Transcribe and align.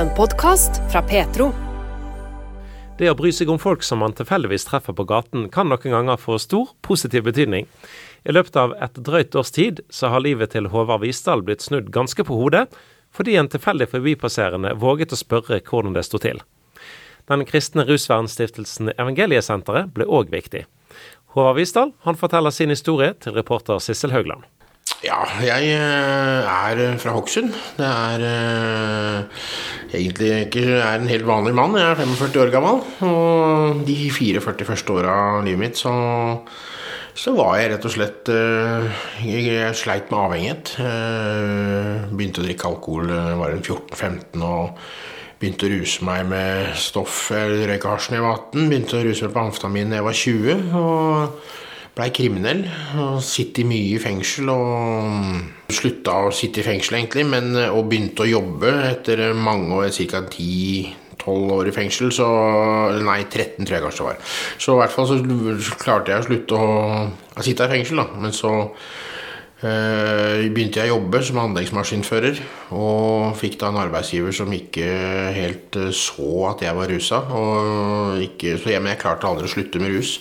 En 0.00 0.08
podkast 0.16 0.70
fra 0.92 1.02
Petro. 1.02 1.50
Det 2.96 3.10
å 3.10 3.16
bry 3.18 3.28
seg 3.36 3.50
om 3.52 3.58
folk 3.60 3.82
som 3.84 4.00
man 4.00 4.14
tilfeldigvis 4.16 4.64
treffer 4.64 4.94
på 4.96 5.04
gaten, 5.04 5.42
kan 5.52 5.68
noen 5.68 5.92
ganger 5.92 6.16
få 6.16 6.38
stor 6.40 6.70
positiv 6.80 7.26
betydning. 7.26 7.66
I 8.24 8.32
løpet 8.32 8.56
av 8.56 8.72
et 8.80 8.96
drøyt 8.96 9.36
års 9.36 9.52
tid 9.52 9.82
så 9.92 10.08
har 10.08 10.22
livet 10.24 10.54
til 10.54 10.70
Håvard 10.72 11.02
Visdal 11.02 11.44
blitt 11.44 11.66
snudd 11.66 11.90
ganske 11.92 12.24
på 12.24 12.38
hodet, 12.38 12.62
fordi 13.12 13.34
en 13.36 13.50
tilfeldig 13.52 13.90
forbipasserende 13.92 14.72
våget 14.80 15.12
å 15.12 15.18
spørre 15.20 15.60
hvordan 15.66 15.98
det 15.98 16.06
sto 16.08 16.22
til. 16.24 16.40
Den 17.28 17.44
kristne 17.44 17.84
rusvernstiftelsen 17.84 18.94
Evangeliesenteret 18.94 19.92
ble 19.98 20.08
òg 20.08 20.32
viktig. 20.32 20.64
Håvard 21.36 21.60
Visdal 21.60 21.92
han 22.08 22.16
forteller 22.16 22.56
sin 22.56 22.72
historie 22.72 23.12
til 23.20 23.36
reporter 23.36 23.84
Sissel 23.84 24.16
Haugland. 24.16 24.48
Ja, 25.00 25.20
jeg 25.40 25.70
eh, 25.72 26.48
er 26.48 26.96
fra 27.00 27.12
Hokksund. 27.14 27.54
Det 27.78 27.86
er 27.88 28.24
uh, 28.24 29.44
egentlig 29.94 30.30
ikke 30.46 30.64
er 30.78 30.96
en 30.96 31.08
helt 31.10 31.26
vanlig 31.28 31.54
mann. 31.56 31.76
Jeg 31.78 31.92
er 31.92 32.00
45 32.00 32.42
år 32.42 32.52
gammel. 32.54 32.82
Og 33.06 33.84
de 33.86 33.96
44 34.12 34.68
første 34.68 34.96
åra 34.96 35.14
av 35.36 35.46
livet 35.46 35.62
mitt 35.62 35.80
så, 35.80 35.92
så, 37.14 37.34
var 37.36 37.58
jeg 37.58 37.72
rett 37.74 37.86
og 37.88 37.94
slett 37.94 38.32
uh, 38.32 39.06
jeg, 39.26 39.70
sleit 39.78 40.10
med 40.12 40.20
avhengighet. 40.24 40.74
Uh, 40.80 42.10
begynte 42.14 42.42
å 42.42 42.48
drikke 42.48 42.70
alkohol 42.70 43.10
da 43.10 43.22
jeg 43.32 43.40
var 43.40 43.56
14-15 43.60 44.46
og 44.50 44.84
begynte 45.40 45.66
å 45.66 45.72
ruse 45.72 46.04
meg 46.04 46.28
med 46.28 46.76
stoff. 46.76 47.30
Jeg 47.32 47.64
røyka 47.70 47.94
hasj 47.94 48.12
da 48.12 48.20
jeg 48.20 48.26
var 48.26 48.44
18. 48.44 48.68
Begynte 48.68 49.00
å 49.00 49.06
ruse 49.06 49.26
meg 49.26 49.34
på 49.34 49.44
amfetamin 49.46 49.92
da 49.94 50.00
jeg 50.00 50.08
var 50.10 50.22
20. 50.22 50.70
og 50.84 51.58
blei 52.00 52.10
kriminell 52.16 52.64
og 52.96 53.20
Sittet 53.24 53.68
mye 53.68 53.96
i 53.96 54.00
fengsel. 54.00 54.48
Og 54.52 55.74
slutta 55.74 56.16
å 56.26 56.32
sitte 56.34 56.62
i 56.62 56.66
fengsel, 56.66 56.98
egentlig, 56.98 57.26
men, 57.28 57.52
og 57.68 57.86
begynte 57.90 58.24
å 58.24 58.30
jobbe 58.30 58.72
etter 58.88 59.30
mange 59.36 59.76
år, 59.76 59.92
ca. 60.10 60.24
10-12 60.24 61.54
år 61.58 61.70
i 61.70 61.76
fengsel. 61.76 62.10
Så 62.14 62.26
Nei, 63.04 63.20
13 63.28 63.68
tror 63.68 63.76
jeg 63.76 63.84
kanskje 63.86 64.02
det 64.02 64.08
var. 64.08 64.34
Så 64.56 64.74
i 64.74 64.80
hvert 64.80 64.96
fall 64.96 65.10
så 65.10 65.76
klarte 65.80 66.14
jeg 66.14 66.24
å 66.24 66.28
slutte 66.30 66.58
å, 66.58 66.74
å 67.36 67.46
sitte 67.46 67.68
i 67.68 67.74
fengsel, 67.76 68.02
da. 68.02 68.08
Men 68.24 68.34
så 68.36 68.54
begynte 69.60 70.80
jeg 70.80 70.88
å 70.88 70.94
jobbe 70.94 71.20
som 71.26 71.38
anleggsmaskinfører, 71.42 72.38
og 72.72 73.34
fikk 73.36 73.58
da 73.60 73.68
en 73.68 73.80
arbeidsgiver 73.82 74.32
som 74.32 74.52
ikke 74.56 74.86
helt 75.36 75.76
uh, 75.76 75.90
så 75.92 76.28
at 76.48 76.64
jeg 76.64 76.76
var 76.78 76.88
rusa. 76.88 77.18
Ikke, 78.24 78.54
så 78.56 78.72
jeg, 78.72 78.80
men 78.80 78.94
jeg 78.94 79.02
klarte 79.02 79.28
aldri 79.28 79.50
å 79.50 79.52
slutte 79.52 79.82
med 79.82 79.92
rus. 79.92 80.14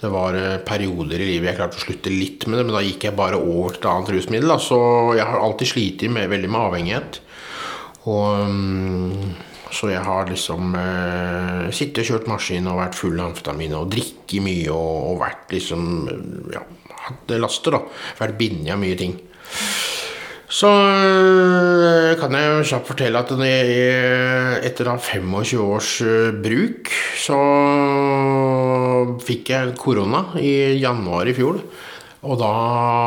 Det 0.00 0.10
var 0.10 0.34
uh, 0.34 0.56
perioder 0.66 1.22
i 1.22 1.28
livet 1.36 1.52
jeg 1.52 1.60
klarte 1.60 1.78
å 1.78 1.84
slutte 1.84 2.14
litt 2.14 2.48
med 2.48 2.58
det, 2.58 2.64
men 2.66 2.74
da 2.74 2.82
gikk 2.82 3.06
jeg 3.06 3.18
bare 3.20 3.38
over 3.38 3.76
til 3.76 3.84
et 3.84 3.92
annet 3.92 4.10
rusmiddel. 4.16 4.50
Da. 4.50 4.58
Så 4.64 4.80
jeg 5.20 5.28
har 5.28 5.44
alltid 5.44 5.70
slitt 5.70 6.04
med, 6.10 6.26
veldig 6.34 6.50
med 6.50 6.66
avhengighet. 6.66 7.22
Og 8.10 8.26
um, 8.50 9.30
så 9.70 9.92
jeg 9.92 10.02
har 10.02 10.26
liksom 10.26 10.74
eh, 10.74 11.66
sittet 11.74 12.02
og 12.02 12.08
kjørt 12.08 12.28
maskin 12.30 12.66
og 12.66 12.80
vært 12.80 12.98
full 12.98 13.20
av 13.20 13.30
amfetamin 13.30 13.76
og 13.78 13.90
drikket 13.92 14.42
mye 14.42 14.66
og, 14.74 14.96
og 15.12 15.20
vært 15.22 15.54
liksom 15.54 15.84
ja, 16.50 16.64
laster, 17.36 17.76
da. 17.76 17.82
For 18.18 18.30
det 18.30 18.38
binder 18.40 18.72
jeg 18.72 18.82
mye 18.82 18.98
ting. 19.00 19.18
Så 20.50 20.66
øh, 20.66 22.16
kan 22.18 22.32
jeg 22.34 22.64
kjapt 22.66 22.88
fortelle 22.90 23.20
at 23.22 23.30
etter 24.66 24.90
25 24.98 25.60
års 25.62 26.00
øh, 26.02 26.34
bruk, 26.42 26.90
så 27.14 27.38
fikk 29.22 29.52
jeg 29.54 29.76
korona 29.78 30.24
i 30.42 30.74
januar 30.82 31.30
i 31.30 31.36
fjor. 31.36 31.62
Og 32.20 32.36
da 32.36 32.50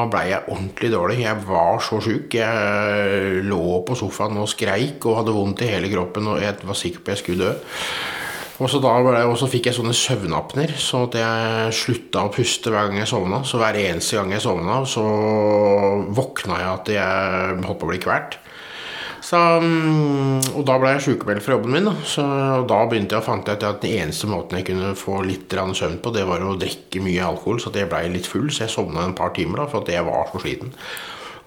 blei 0.09 0.29
jeg 0.31 0.47
ordentlig 0.47 0.89
dårlig. 0.95 1.19
Jeg 1.21 1.43
var 1.45 1.83
så 1.85 1.99
sjuk. 2.01 2.33
Jeg 2.33 3.43
lå 3.45 3.83
på 3.85 3.97
sofaen 3.99 4.39
og 4.41 4.49
skreik 4.49 5.03
og 5.05 5.19
hadde 5.19 5.35
vondt 5.35 5.61
i 5.61 5.69
hele 5.69 5.91
kroppen 5.91 6.31
og 6.31 6.41
jeg 6.41 6.63
var 6.63 6.79
sikker 6.79 7.03
på 7.03 7.11
at 7.11 7.17
jeg 7.17 7.25
skulle 7.25 7.51
dø. 7.51 7.53
Og 8.63 8.69
så, 8.71 8.79
ble, 8.79 9.23
og 9.27 9.35
så 9.35 9.49
fikk 9.51 9.67
jeg 9.67 9.75
sånne 9.75 9.95
søvnapner, 9.97 10.71
så 10.79 11.01
at 11.09 11.17
jeg 11.19 11.73
slutta 11.75 12.23
å 12.23 12.31
puste 12.31 12.71
hver 12.71 12.87
gang 12.87 13.01
jeg 13.01 13.11
sovna. 13.11 13.41
Så 13.43 13.59
hver 13.59 13.75
eneste 13.81 14.15
gang 14.15 14.31
jeg 14.31 14.45
sovna, 14.45 14.79
så 14.87 15.03
våkna 16.15 16.61
jeg 16.61 16.69
at 16.69 16.91
jeg 16.95 17.59
holdt 17.67 17.81
på 17.81 17.89
å 17.89 17.91
bli 17.91 18.01
kvalt. 18.03 18.39
Mm, 19.33 20.41
og 20.53 20.65
da 20.67 20.75
ble 20.77 20.91
jeg 20.93 21.05
sykemeldt 21.07 21.45
fra 21.45 21.55
jobben 21.55 21.73
min. 21.73 21.87
Da. 21.89 21.93
Så, 22.07 22.25
da 22.69 22.79
begynte 22.89 23.15
jeg 23.15 23.23
å 23.23 23.25
fant 23.25 23.47
ut 23.47 23.65
at 23.65 23.81
den 23.81 23.97
eneste 24.03 24.29
måten 24.29 24.59
jeg 24.59 24.67
kunne 24.69 24.93
få 24.99 25.21
litt 25.25 25.53
søvn 25.53 25.99
på, 26.03 26.13
det 26.13 26.27
var 26.29 26.43
å 26.43 26.57
drikke 26.59 27.01
mye 27.03 27.25
alkohol. 27.25 27.59
Så 27.63 27.73
jeg 27.73 27.89
blei 27.91 28.05
litt 28.13 28.29
full, 28.29 28.51
så 28.51 28.65
jeg 28.65 28.75
sovna 28.75 29.07
en 29.07 29.17
par 29.17 29.33
timer 29.35 29.63
da, 29.63 29.67
for 29.71 29.83
at 29.83 29.93
jeg 29.93 30.05
var 30.07 30.29
så 30.31 30.43
sliten. 30.43 30.75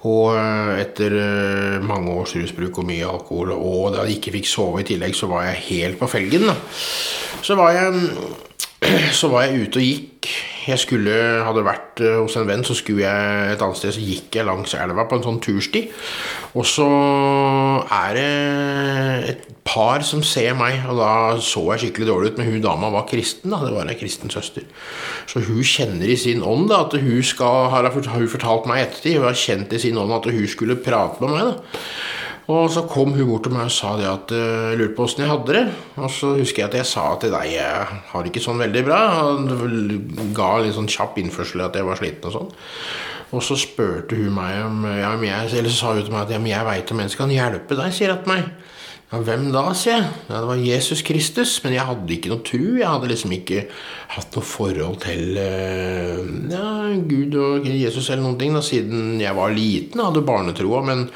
Og 0.05 0.35
eh, 0.37 0.73
etter 0.83 1.15
eh, 1.17 1.77
mange 1.81 2.13
års 2.13 2.35
rusbruk 2.37 2.83
og 2.83 2.85
mye 2.89 3.07
alkohol, 3.07 3.55
og 3.55 3.95
da 3.95 4.05
jeg 4.05 4.19
ikke 4.19 4.35
fikk 4.37 4.49
sove 4.51 4.83
i 4.83 4.87
tillegg, 4.87 5.15
så 5.17 5.29
var 5.31 5.47
jeg 5.47 5.63
helt 5.71 5.97
på 5.99 6.09
felgen. 6.11 6.51
Så 7.41 7.57
var 7.57 7.73
jeg, 7.73 8.11
så 9.19 9.31
var 9.33 9.47
jeg 9.47 9.65
ute 9.65 9.81
og 9.81 9.87
gikk. 9.87 10.29
Jeg 10.67 10.81
skulle, 10.83 11.15
hadde 11.47 11.65
vært 11.65 12.03
eh, 12.03 12.19
hos 12.19 12.37
en 12.37 12.45
venn, 12.49 12.65
så 12.67 12.75
skulle 12.77 13.07
jeg 13.07 13.55
et 13.55 13.65
annet 13.65 13.79
sted, 13.79 13.95
så 13.95 14.03
gikk 14.03 14.37
jeg 14.37 14.47
langs 14.47 14.77
elva 14.77 15.07
på 15.09 15.17
en 15.17 15.25
sånn 15.25 15.41
tursti. 15.41 15.87
Og 16.53 16.67
så 16.67 16.87
er 17.93 18.17
det 18.17 19.29
et 19.31 19.47
par 19.67 20.03
som 20.07 20.23
ser 20.25 20.55
meg, 20.57 20.79
og 20.87 20.99
da 20.99 21.11
så 21.43 21.63
jeg 21.73 21.85
skikkelig 21.85 22.09
dårlig 22.09 22.31
ut. 22.31 22.41
Men 22.41 22.51
hun 22.51 22.63
dama 22.63 22.91
var 22.93 23.07
kristen, 23.09 23.53
da. 23.53 23.61
Det 23.65 23.73
var 23.75 23.89
ei 23.91 23.97
kristen 23.99 24.31
søster. 24.33 24.67
Så 25.29 25.43
hun 25.47 25.63
kjenner 25.65 26.07
i 26.07 26.19
sin 26.19 26.45
ånd 26.45 26.69
da, 26.71 26.83
at 26.85 26.95
hun 26.99 27.23
skal, 27.25 27.71
har 27.73 27.89
hun 27.91 28.31
fortalt 28.31 28.69
meg 28.69 28.85
ettertid, 28.85 29.19
hun 29.19 29.29
har 29.29 29.41
kjent 29.41 29.75
i 29.75 29.81
sin 29.87 29.99
ånd 29.99 30.15
at 30.15 30.29
hun 30.31 30.47
skulle 30.49 30.79
prate 30.79 31.23
med 31.23 31.35
meg. 31.35 31.51
da. 31.51 31.83
Og 32.47 32.69
så 32.71 32.85
kom 32.87 33.11
hun 33.11 33.27
bort 33.27 33.43
til 33.43 33.51
meg 33.51 33.67
og 33.67 33.73
sa 33.75 33.89
det 33.99 34.05
at 34.07 34.31
uh, 34.31 34.71
lurte 34.79 34.95
på 34.95 35.03
åssen 35.03 35.25
jeg 35.25 35.31
hadde 35.33 35.55
det. 35.57 35.63
Og 35.99 36.07
så 36.15 36.31
husker 36.37 36.63
jeg 36.63 36.69
at 36.69 36.77
jeg 36.79 36.87
sa 36.87 37.09
til 37.19 37.33
deg 37.35 37.49
jeg 37.57 37.97
har 38.13 38.23
det 38.23 38.31
ikke 38.31 38.43
sånn 38.45 38.61
veldig 38.63 38.83
bra. 38.87 38.99
Og 39.35 40.31
ga 40.37 40.53
litt 40.63 40.77
sånn 40.77 40.87
kjapp 40.91 41.19
innførsel 41.19 41.65
at 41.65 41.75
jeg 41.75 41.87
var 41.87 41.99
sliten 41.99 42.29
og 42.31 42.37
sånn. 42.37 42.53
Og 43.35 43.43
så 43.43 43.57
spurte 43.59 44.15
hun 44.15 44.31
meg 44.37 44.61
om 44.63 44.85
ja, 44.87 45.11
jeg, 45.19 45.51
Eller 45.59 45.73
så 45.73 45.81
sa 45.81 45.93
hun 45.97 46.05
til 46.05 46.13
meg 46.13 46.23
at 46.25 46.33
ja, 46.37 46.39
jeg 46.53 46.67
veit 46.69 46.93
om 46.93 47.03
en 47.03 47.11
som 47.11 47.25
kan 47.25 47.33
hjelpe 47.35 47.79
deg, 47.79 47.95
sier 47.95 48.13
hun 48.13 48.23
til 48.23 48.33
meg. 48.33 48.49
Ja, 49.07 49.21
Hvem 49.23 49.45
da, 49.55 49.63
sier 49.71 50.01
jeg. 50.01 50.07
Ja, 50.27 50.39
Det 50.41 50.47
var 50.49 50.63
Jesus 50.63 51.01
Kristus. 51.07 51.57
Men 51.63 51.75
jeg 51.77 51.87
hadde 51.87 52.15
ikke 52.15 52.31
noe 52.31 52.43
tro. 52.47 52.63
Jeg 52.79 52.87
hadde 52.87 53.11
liksom 53.11 53.35
ikke 53.35 53.65
hatt 54.15 54.35
noe 54.35 54.47
forhold 54.47 55.01
til 55.03 55.39
uh, 55.39 56.23
ja, 56.51 56.71
Gud 57.07 57.37
og 57.39 57.67
Jesus 57.71 58.09
eller 58.09 58.25
noen 58.25 58.39
ting 58.39 58.55
da, 58.55 58.63
siden 58.63 59.19
jeg 59.23 59.35
var 59.35 59.55
liten. 59.55 59.99
Jeg 59.99 60.09
hadde 60.11 60.27
barnetroa, 60.27 60.83
men 60.87 61.07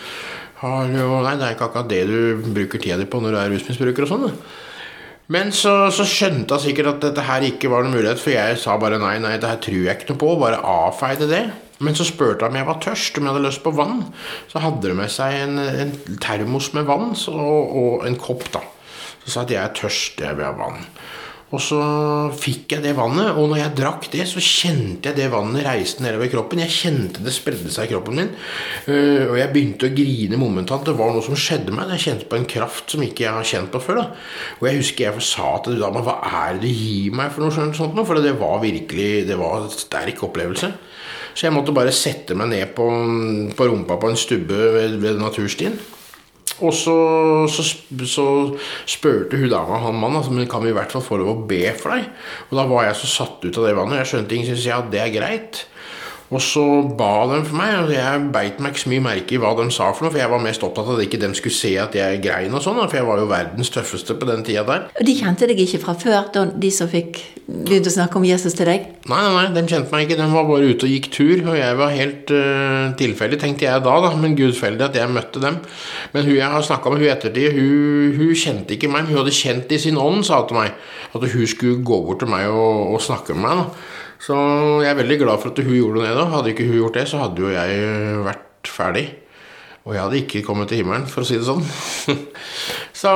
har 0.61 0.91
jo, 0.93 1.07
nei, 1.25 1.37
det 1.39 1.47
er 1.47 1.55
ikke 1.55 1.67
akkurat 1.71 1.89
det 1.89 2.03
du 2.05 2.51
bruker 2.53 2.81
tida 2.81 2.99
di 2.99 3.07
på 3.09 3.17
når 3.21 3.33
du 3.33 3.39
er 3.41 3.49
rusmisbruker 3.55 4.05
og 4.05 4.11
sånn. 4.11 4.27
Men 5.31 5.49
så, 5.55 5.73
så, 5.95 6.05
skjønte 6.07 6.57
jeg 6.57 6.71
sikkert 6.71 6.89
at 6.91 7.05
dette 7.07 7.23
her 7.25 7.45
ikke 7.47 7.71
var 7.71 7.85
noen 7.85 7.95
mulighet, 7.95 8.19
for 8.19 8.33
jeg 8.35 8.59
sa 8.59 8.75
bare 8.79 8.99
nei, 9.01 9.15
nei, 9.23 9.37
det 9.39 9.47
her 9.47 9.61
tror 9.63 9.79
jeg 9.79 9.97
ikke 9.97 10.11
noe 10.11 10.21
på. 10.21 10.31
Bare 10.41 10.59
avfeide 10.59 11.29
det. 11.31 11.45
Men 11.81 11.97
så 11.97 12.05
spurte 12.07 12.45
jeg 12.45 12.53
om 12.53 12.59
jeg 12.59 12.69
var 12.69 12.81
tørst, 12.83 13.17
om 13.17 13.27
jeg 13.27 13.35
hadde 13.35 13.47
lyst 13.47 13.63
på 13.65 13.73
vann. 13.75 14.03
Så 14.51 14.61
hadde 14.63 14.87
de 14.87 14.97
med 14.97 15.11
seg 15.13 15.39
en, 15.41 15.57
en 15.59 15.95
termos 16.21 16.71
med 16.77 16.87
vann 16.89 17.15
så, 17.17 17.33
og 17.33 18.05
en 18.07 18.19
kopp, 18.21 18.47
da. 18.53 18.63
Så 19.23 19.33
sa 19.33 19.43
jeg 19.43 19.49
at 19.49 19.55
jeg 19.55 19.63
er 19.63 19.79
tørst, 19.81 20.23
jeg 20.25 20.37
vil 20.37 20.47
ha 20.47 20.53
vann. 20.57 20.85
Og 21.51 21.59
så 21.59 21.77
fikk 22.39 22.77
jeg 22.77 22.83
det 22.85 22.93
vannet, 22.95 23.33
og 23.35 23.49
når 23.51 23.59
jeg 23.59 23.75
drakk 23.75 24.05
det, 24.13 24.23
så 24.29 24.39
kjente 24.39 25.09
jeg 25.09 25.17
det 25.17 25.27
vannet 25.33 25.65
reiste 25.65 26.03
nedover 26.03 26.31
kroppen. 26.31 26.61
Jeg 26.63 26.71
kjente 26.71 27.23
det 27.25 27.33
spredde 27.35 27.71
seg 27.73 27.89
i 27.89 27.91
kroppen 27.91 28.21
min. 28.21 28.29
Uh, 28.87 29.33
og 29.33 29.35
jeg 29.35 29.51
begynte 29.51 29.89
å 29.89 29.95
grine 29.95 30.39
momentant. 30.39 30.87
Det 30.87 30.95
var 30.95 31.11
noe 31.11 31.25
som 31.25 31.35
skjedde 31.35 31.75
meg. 31.75 31.91
Jeg 31.97 32.05
kjente 32.05 32.29
på 32.31 32.39
en 32.39 32.47
kraft 32.55 32.95
som 32.95 33.03
ikke 33.03 33.25
jeg 33.25 33.35
har 33.35 33.49
kjent 33.51 33.73
på 33.73 33.83
før. 33.83 33.99
da. 33.99 34.05
Og 34.61 34.69
jeg 34.69 34.79
husker 34.79 35.09
jeg 35.09 35.27
sa 35.27 35.51
til 35.65 35.83
dama 35.83 36.05
hva 36.07 36.17
er 36.45 36.55
det 36.55 36.69
du 36.69 36.71
gir 36.71 37.19
meg 37.19 37.35
for 37.35 37.43
noe 37.43 37.51
sånt? 37.75 37.99
For 38.07 38.23
det 38.23 38.37
var 38.39 38.63
virkelig 38.63 39.11
det 39.27 39.39
var 39.41 39.65
en 39.65 39.75
sterk 39.75 40.23
opplevelse. 40.29 40.71
Så 41.33 41.47
jeg 41.47 41.55
måtte 41.55 41.75
bare 41.75 41.93
sette 41.95 42.35
meg 42.37 42.51
ned 42.51 42.75
på, 42.75 42.85
på 43.57 43.67
rumpa 43.71 43.97
på 44.01 44.11
en 44.11 44.19
stubbe 44.19 44.69
ved, 44.75 44.99
ved 45.01 45.19
naturstien. 45.21 45.79
Og 46.61 46.73
så, 46.77 46.95
så, 47.49 47.63
så 48.05 48.25
spurte 48.89 49.39
hun 49.39 49.49
dama 49.49 49.79
han 49.81 49.97
mannen 49.97 50.19
altså, 50.19 50.33
men 50.35 50.49
kan 50.49 50.61
vi 50.61 50.69
i 50.69 50.75
hvert 50.75 50.93
fall 50.93 51.03
få 51.05 51.17
lov 51.21 51.31
å 51.33 51.45
be 51.49 51.63
for 51.79 51.95
deg. 51.95 52.09
Og 52.49 52.57
da 52.59 52.67
var 52.69 52.85
jeg 52.85 52.99
så 53.01 53.09
satt 53.15 53.45
ut 53.47 53.57
av 53.57 53.65
det 53.65 53.75
vannet. 53.77 54.01
Jeg 54.01 54.11
skjønte 54.11 54.37
ingenting. 54.37 54.59
Så 54.59 54.69
ja, 54.69 54.81
det 54.93 55.01
er 55.01 55.15
greit. 55.15 55.63
Og 56.31 56.39
så 56.39 56.63
ba 56.95 57.25
de 57.27 57.41
for 57.43 57.57
meg, 57.59 57.73
og 57.81 57.89
jeg 57.91 58.19
beit 58.31 58.61
meg 58.63 58.71
ikke 58.71 58.85
så 58.85 58.91
mye 58.93 59.03
merke 59.03 59.35
i 59.35 59.39
hva 59.41 59.51
de 59.57 59.65
sa 59.73 59.89
for 59.91 60.05
noe, 60.05 60.13
for 60.13 60.21
jeg 60.21 60.31
var 60.31 60.43
mest 60.43 60.63
opptatt 60.63 60.87
av 60.87 60.95
at 60.95 61.03
ikke 61.03 61.19
de 61.19 61.29
skulle 61.35 61.57
se 61.57 61.73
at 61.81 61.97
jeg 61.97 62.21
grein 62.23 62.55
og 62.55 62.63
sånn, 62.63 62.79
for 62.85 62.99
jeg 63.01 63.07
var 63.09 63.19
jo 63.19 63.27
verdens 63.27 63.71
tøffeste 63.73 64.15
på 64.15 64.29
den 64.29 64.45
tida 64.47 64.63
der. 64.69 64.87
Og 64.95 65.07
de 65.09 65.17
kjente 65.19 65.49
deg 65.51 65.59
ikke 65.65 65.81
fra 65.83 65.97
før, 65.99 66.31
de 66.31 66.71
som 66.71 66.87
fikk 66.91 67.19
begynt 67.51 67.89
å 67.89 67.93
snakke 67.97 68.15
om 68.15 68.29
Jesus 68.29 68.55
til 68.55 68.69
deg? 68.71 68.87
Nei, 69.11 69.19
nei, 69.19 69.31
nei, 69.35 69.45
de 69.57 69.65
kjente 69.67 69.91
meg 69.91 70.07
ikke, 70.07 70.21
de 70.21 70.29
var 70.31 70.47
bare 70.47 70.71
ute 70.71 70.87
og 70.87 70.95
gikk 70.95 71.11
tur, 71.11 71.35
og 71.51 71.59
jeg 71.59 71.79
var 71.83 71.95
helt 71.97 72.35
uh, 72.37 72.95
tilfeldig, 73.01 73.43
tenkte 73.43 73.67
jeg 73.67 73.83
da, 73.83 73.99
da, 74.05 74.15
men 74.23 74.37
gudfeldig 74.39 74.87
at 74.87 74.99
jeg 75.01 75.11
møtte 75.11 75.43
dem. 75.43 75.59
Men 76.15 76.29
hun 76.29 76.37
jeg 76.37 76.55
har 76.55 76.67
snakka 76.67 76.93
med, 76.93 77.03
hun 77.03 77.11
ettertid, 77.11 77.57
hun, 77.59 78.19
hun, 78.21 78.35
kjente 78.39 78.77
ikke 78.77 78.91
meg, 78.93 79.11
hun 79.11 79.19
hadde 79.19 79.35
kjent 79.35 79.75
i 79.75 79.83
sin 79.83 79.99
ånd, 79.99 80.23
sa 80.27 80.45
til 80.47 80.61
meg, 80.61 80.79
at 81.11 81.31
hun 81.33 81.49
skulle 81.49 81.83
gå 81.83 82.05
bort 82.07 82.23
til 82.23 82.31
meg 82.31 82.47
og, 82.47 82.95
og 82.95 83.03
snakke 83.03 83.35
med 83.35 83.49
meg. 83.49 83.65
da. 83.65 83.99
Så 84.21 84.37
jeg 84.83 84.91
er 84.91 84.99
veldig 84.99 85.17
glad 85.23 85.41
for 85.41 85.49
at 85.49 85.63
hun 85.65 85.73
gjorde 85.73 86.05
det. 86.05 86.13
da. 86.17 86.27
Hadde 86.29 86.53
ikke 86.53 86.67
hun 86.69 86.77
gjort 86.77 86.99
det, 86.99 87.07
så 87.09 87.23
hadde 87.23 87.41
jo 87.41 87.49
jeg 87.49 88.21
vært 88.27 88.69
ferdig. 88.69 89.07
Og 89.81 89.95
jeg 89.95 90.03
hadde 90.03 90.19
ikke 90.21 90.43
kommet 90.45 90.69
til 90.69 90.83
himmelen, 90.83 91.07
for 91.09 91.23
å 91.23 91.25
si 91.25 91.39
det 91.39 91.47
sånn. 91.47 91.63
Så, 93.01 93.11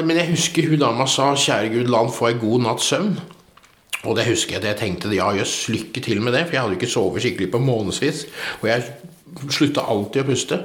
men 0.00 0.16
jeg 0.16 0.30
husker 0.30 0.70
hun 0.70 0.80
dama 0.80 1.04
sa 1.04 1.34
'Kjære 1.36 1.72
Gud, 1.74 1.90
la 1.92 2.00
han 2.00 2.14
få 2.14 2.30
ei 2.30 2.38
god 2.40 2.64
natts 2.64 2.88
søvn'. 2.88 3.18
Og 4.08 4.16
det 4.16 4.24
husker 4.30 4.56
jeg. 4.56 4.64
Jeg 4.64 4.80
tenkte 4.80 5.12
ja, 5.12 5.28
jøss, 5.36 5.68
lykke 5.68 6.00
til 6.00 6.22
med 6.24 6.32
det. 6.32 6.46
For 6.46 6.56
jeg 6.56 6.62
hadde 6.62 6.74
jo 6.74 6.80
ikke 6.80 6.94
sovet 6.94 7.22
skikkelig 7.22 7.50
på 7.52 7.60
månedsvis. 7.62 8.24
Og 8.62 8.70
jeg 8.70 8.88
slutta 9.52 9.84
alltid 9.92 10.24
å 10.24 10.30
puste. 10.32 10.58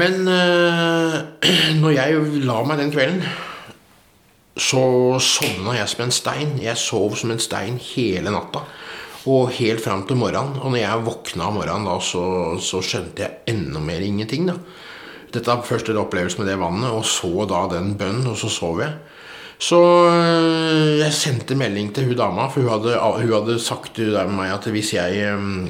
Men 0.00 0.26
øh, 0.26 1.14
når 1.82 1.94
jeg 1.94 2.42
la 2.48 2.58
meg 2.64 2.80
den 2.80 2.92
kvelden, 2.94 3.22
så 4.60 4.84
sovna 5.24 5.74
jeg 5.78 5.88
som 5.88 6.04
en 6.04 6.14
stein. 6.14 6.54
Jeg 6.60 6.80
sov 6.80 7.16
som 7.18 7.32
en 7.32 7.42
stein 7.42 7.80
hele 7.80 8.32
natta. 8.32 8.64
Og 9.30 9.50
helt 9.56 9.82
fram 9.84 10.06
til 10.08 10.18
morgenen. 10.20 10.60
Og 10.60 10.72
når 10.72 10.82
jeg 10.82 11.06
våkna 11.06 11.48
om 11.48 11.58
morgenen, 11.60 11.88
da, 11.88 11.96
så, 12.04 12.24
så 12.62 12.80
skjønte 12.84 13.24
jeg 13.24 13.54
enda 13.54 13.82
mer 13.84 14.04
ingenting. 14.04 14.48
da. 14.48 14.58
Dette 15.30 15.46
var 15.46 15.66
først 15.66 15.88
en 15.88 16.00
opplevelse 16.00 16.40
med 16.40 16.48
det 16.50 16.58
vannet, 16.58 16.90
og 16.90 17.04
så 17.06 17.46
da 17.48 17.66
den 17.70 17.94
bønnen, 17.98 18.26
og 18.32 18.38
så 18.40 18.50
sov 18.50 18.80
jeg. 18.82 18.96
Så 19.60 19.78
øh, 20.08 20.98
jeg 20.98 21.12
sendte 21.12 21.54
melding 21.54 21.92
til 21.94 22.08
hun 22.08 22.16
dama, 22.16 22.48
for 22.48 22.64
hun 22.64 22.72
hadde, 22.72 22.96
hun 22.96 23.34
hadde 23.34 23.58
sagt 23.60 23.94
til 23.98 24.16
meg 24.32 24.54
at 24.54 24.66
hvis 24.72 24.94
jeg 24.96 25.20
øh, 25.28 25.68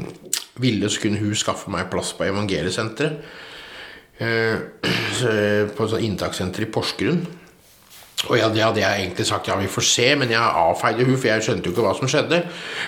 ville, 0.63 0.89
så 0.89 1.03
kunne 1.03 1.19
hun 1.19 1.35
skaffe 1.35 1.71
meg 1.75 1.91
plass 1.91 2.15
på 2.15 2.29
evangeliesenteret. 2.31 3.19
Øh, 4.21 4.59
på 5.77 5.85
et 5.85 6.01
inntakssenter 6.07 6.63
i 6.63 6.71
Porsgrunn. 6.71 7.27
Og 8.29 8.37
ja, 8.37 8.51
det 8.53 8.61
hadde 8.61 8.83
jeg 8.83 9.01
egentlig 9.01 9.25
sagt 9.25 9.49
ja, 9.49 9.57
vi 9.57 9.71
får 9.71 9.87
se, 9.89 10.07
men 10.21 10.33
jeg 10.35 10.41
avfeide 10.61 11.07
hun, 11.09 11.17
for 11.17 11.31
jeg 11.31 11.45
skjønte 11.47 11.71
jo 11.71 11.73
ikke 11.73 11.85
hva 11.87 11.95
som 11.97 12.11
skjedde. 12.11 12.43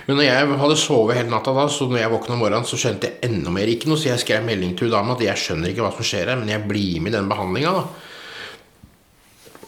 Men 0.07 0.19
når 0.19 0.27
jeg 0.27 0.59
hadde 0.61 0.79
sovet 0.83 1.17
hele 1.17 1.33
natta 1.33 1.55
da, 1.57 1.65
så 1.73 1.89
når 1.89 2.03
jeg 2.03 2.13
våkna 2.13 2.37
om 2.37 2.43
morgenen, 2.45 2.69
så 2.69 2.79
skjønte 2.81 3.09
jeg 3.09 3.31
enda 3.31 3.55
mer 3.55 3.71
ikke 3.73 3.89
noe, 3.89 4.01
så 4.01 4.11
jeg 4.11 4.23
skrev 4.23 4.45
melding 4.45 4.75
til 4.77 4.91
hun 4.91 4.97
dama 4.99 5.17
at 5.17 5.25
jeg 5.25 5.41
skjønner 5.41 5.73
ikke 5.73 5.87
hva 5.87 5.93
som 5.97 6.09
skjer 6.11 6.35
her, 6.35 6.41
men 6.41 6.53
jeg 6.53 6.67
blir 6.69 7.01
med 7.01 7.15
i 7.15 7.17
den 7.17 7.31
behandlinga, 7.33 7.77
da. 7.81 8.11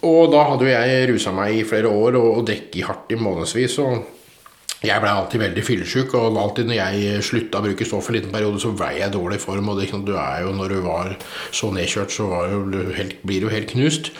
Og 0.04 0.34
da 0.34 0.42
hadde 0.50 0.66
jo 0.66 0.74
jeg 0.74 1.06
rusa 1.08 1.32
meg 1.32 1.54
i 1.56 1.64
flere 1.64 1.88
år 1.88 2.18
og, 2.20 2.26
og 2.38 2.44
drukket 2.50 2.84
hardt 2.84 3.14
i 3.14 3.16
månedsvis. 3.16 3.78
Og 3.80 4.84
jeg 4.84 5.00
blei 5.00 5.12
alltid 5.14 5.40
veldig 5.40 5.64
fyllesyk, 5.64 6.12
og 6.18 6.36
alltid 6.42 6.68
når 6.68 6.76
jeg 6.76 7.22
slutta 7.24 7.62
å 7.62 7.64
bruke 7.64 7.86
stoff 7.88 8.10
en 8.10 8.18
liten 8.18 8.34
periode, 8.34 8.60
så 8.60 8.74
blei 8.76 8.98
jeg 8.98 9.08
i 9.08 9.14
dårlig 9.14 9.40
form. 9.40 9.70
Og 9.72 9.80
det, 9.80 9.88
du 10.04 10.12
er 10.12 10.44
jo, 10.44 10.52
når 10.58 10.74
du 10.74 10.82
var 10.84 11.14
så 11.56 11.70
nedkjørt, 11.72 12.12
så 12.12 12.28
du 12.68 12.82
helt, 12.98 13.16
blir 13.24 13.46
du 13.46 13.48
helt 13.48 13.72
knust. 13.72 14.12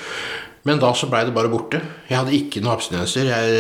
Men 0.65 0.81
da 0.81 0.95
så 0.97 1.11
blei 1.13 1.27
det 1.29 1.35
bare 1.37 1.51
borte. 1.53 1.81
Jeg 2.09 2.17
hadde 2.17 2.37
ikke 2.39 2.63
noen 2.65 2.79
abstinenser. 2.79 3.29
Jeg, 3.29 3.57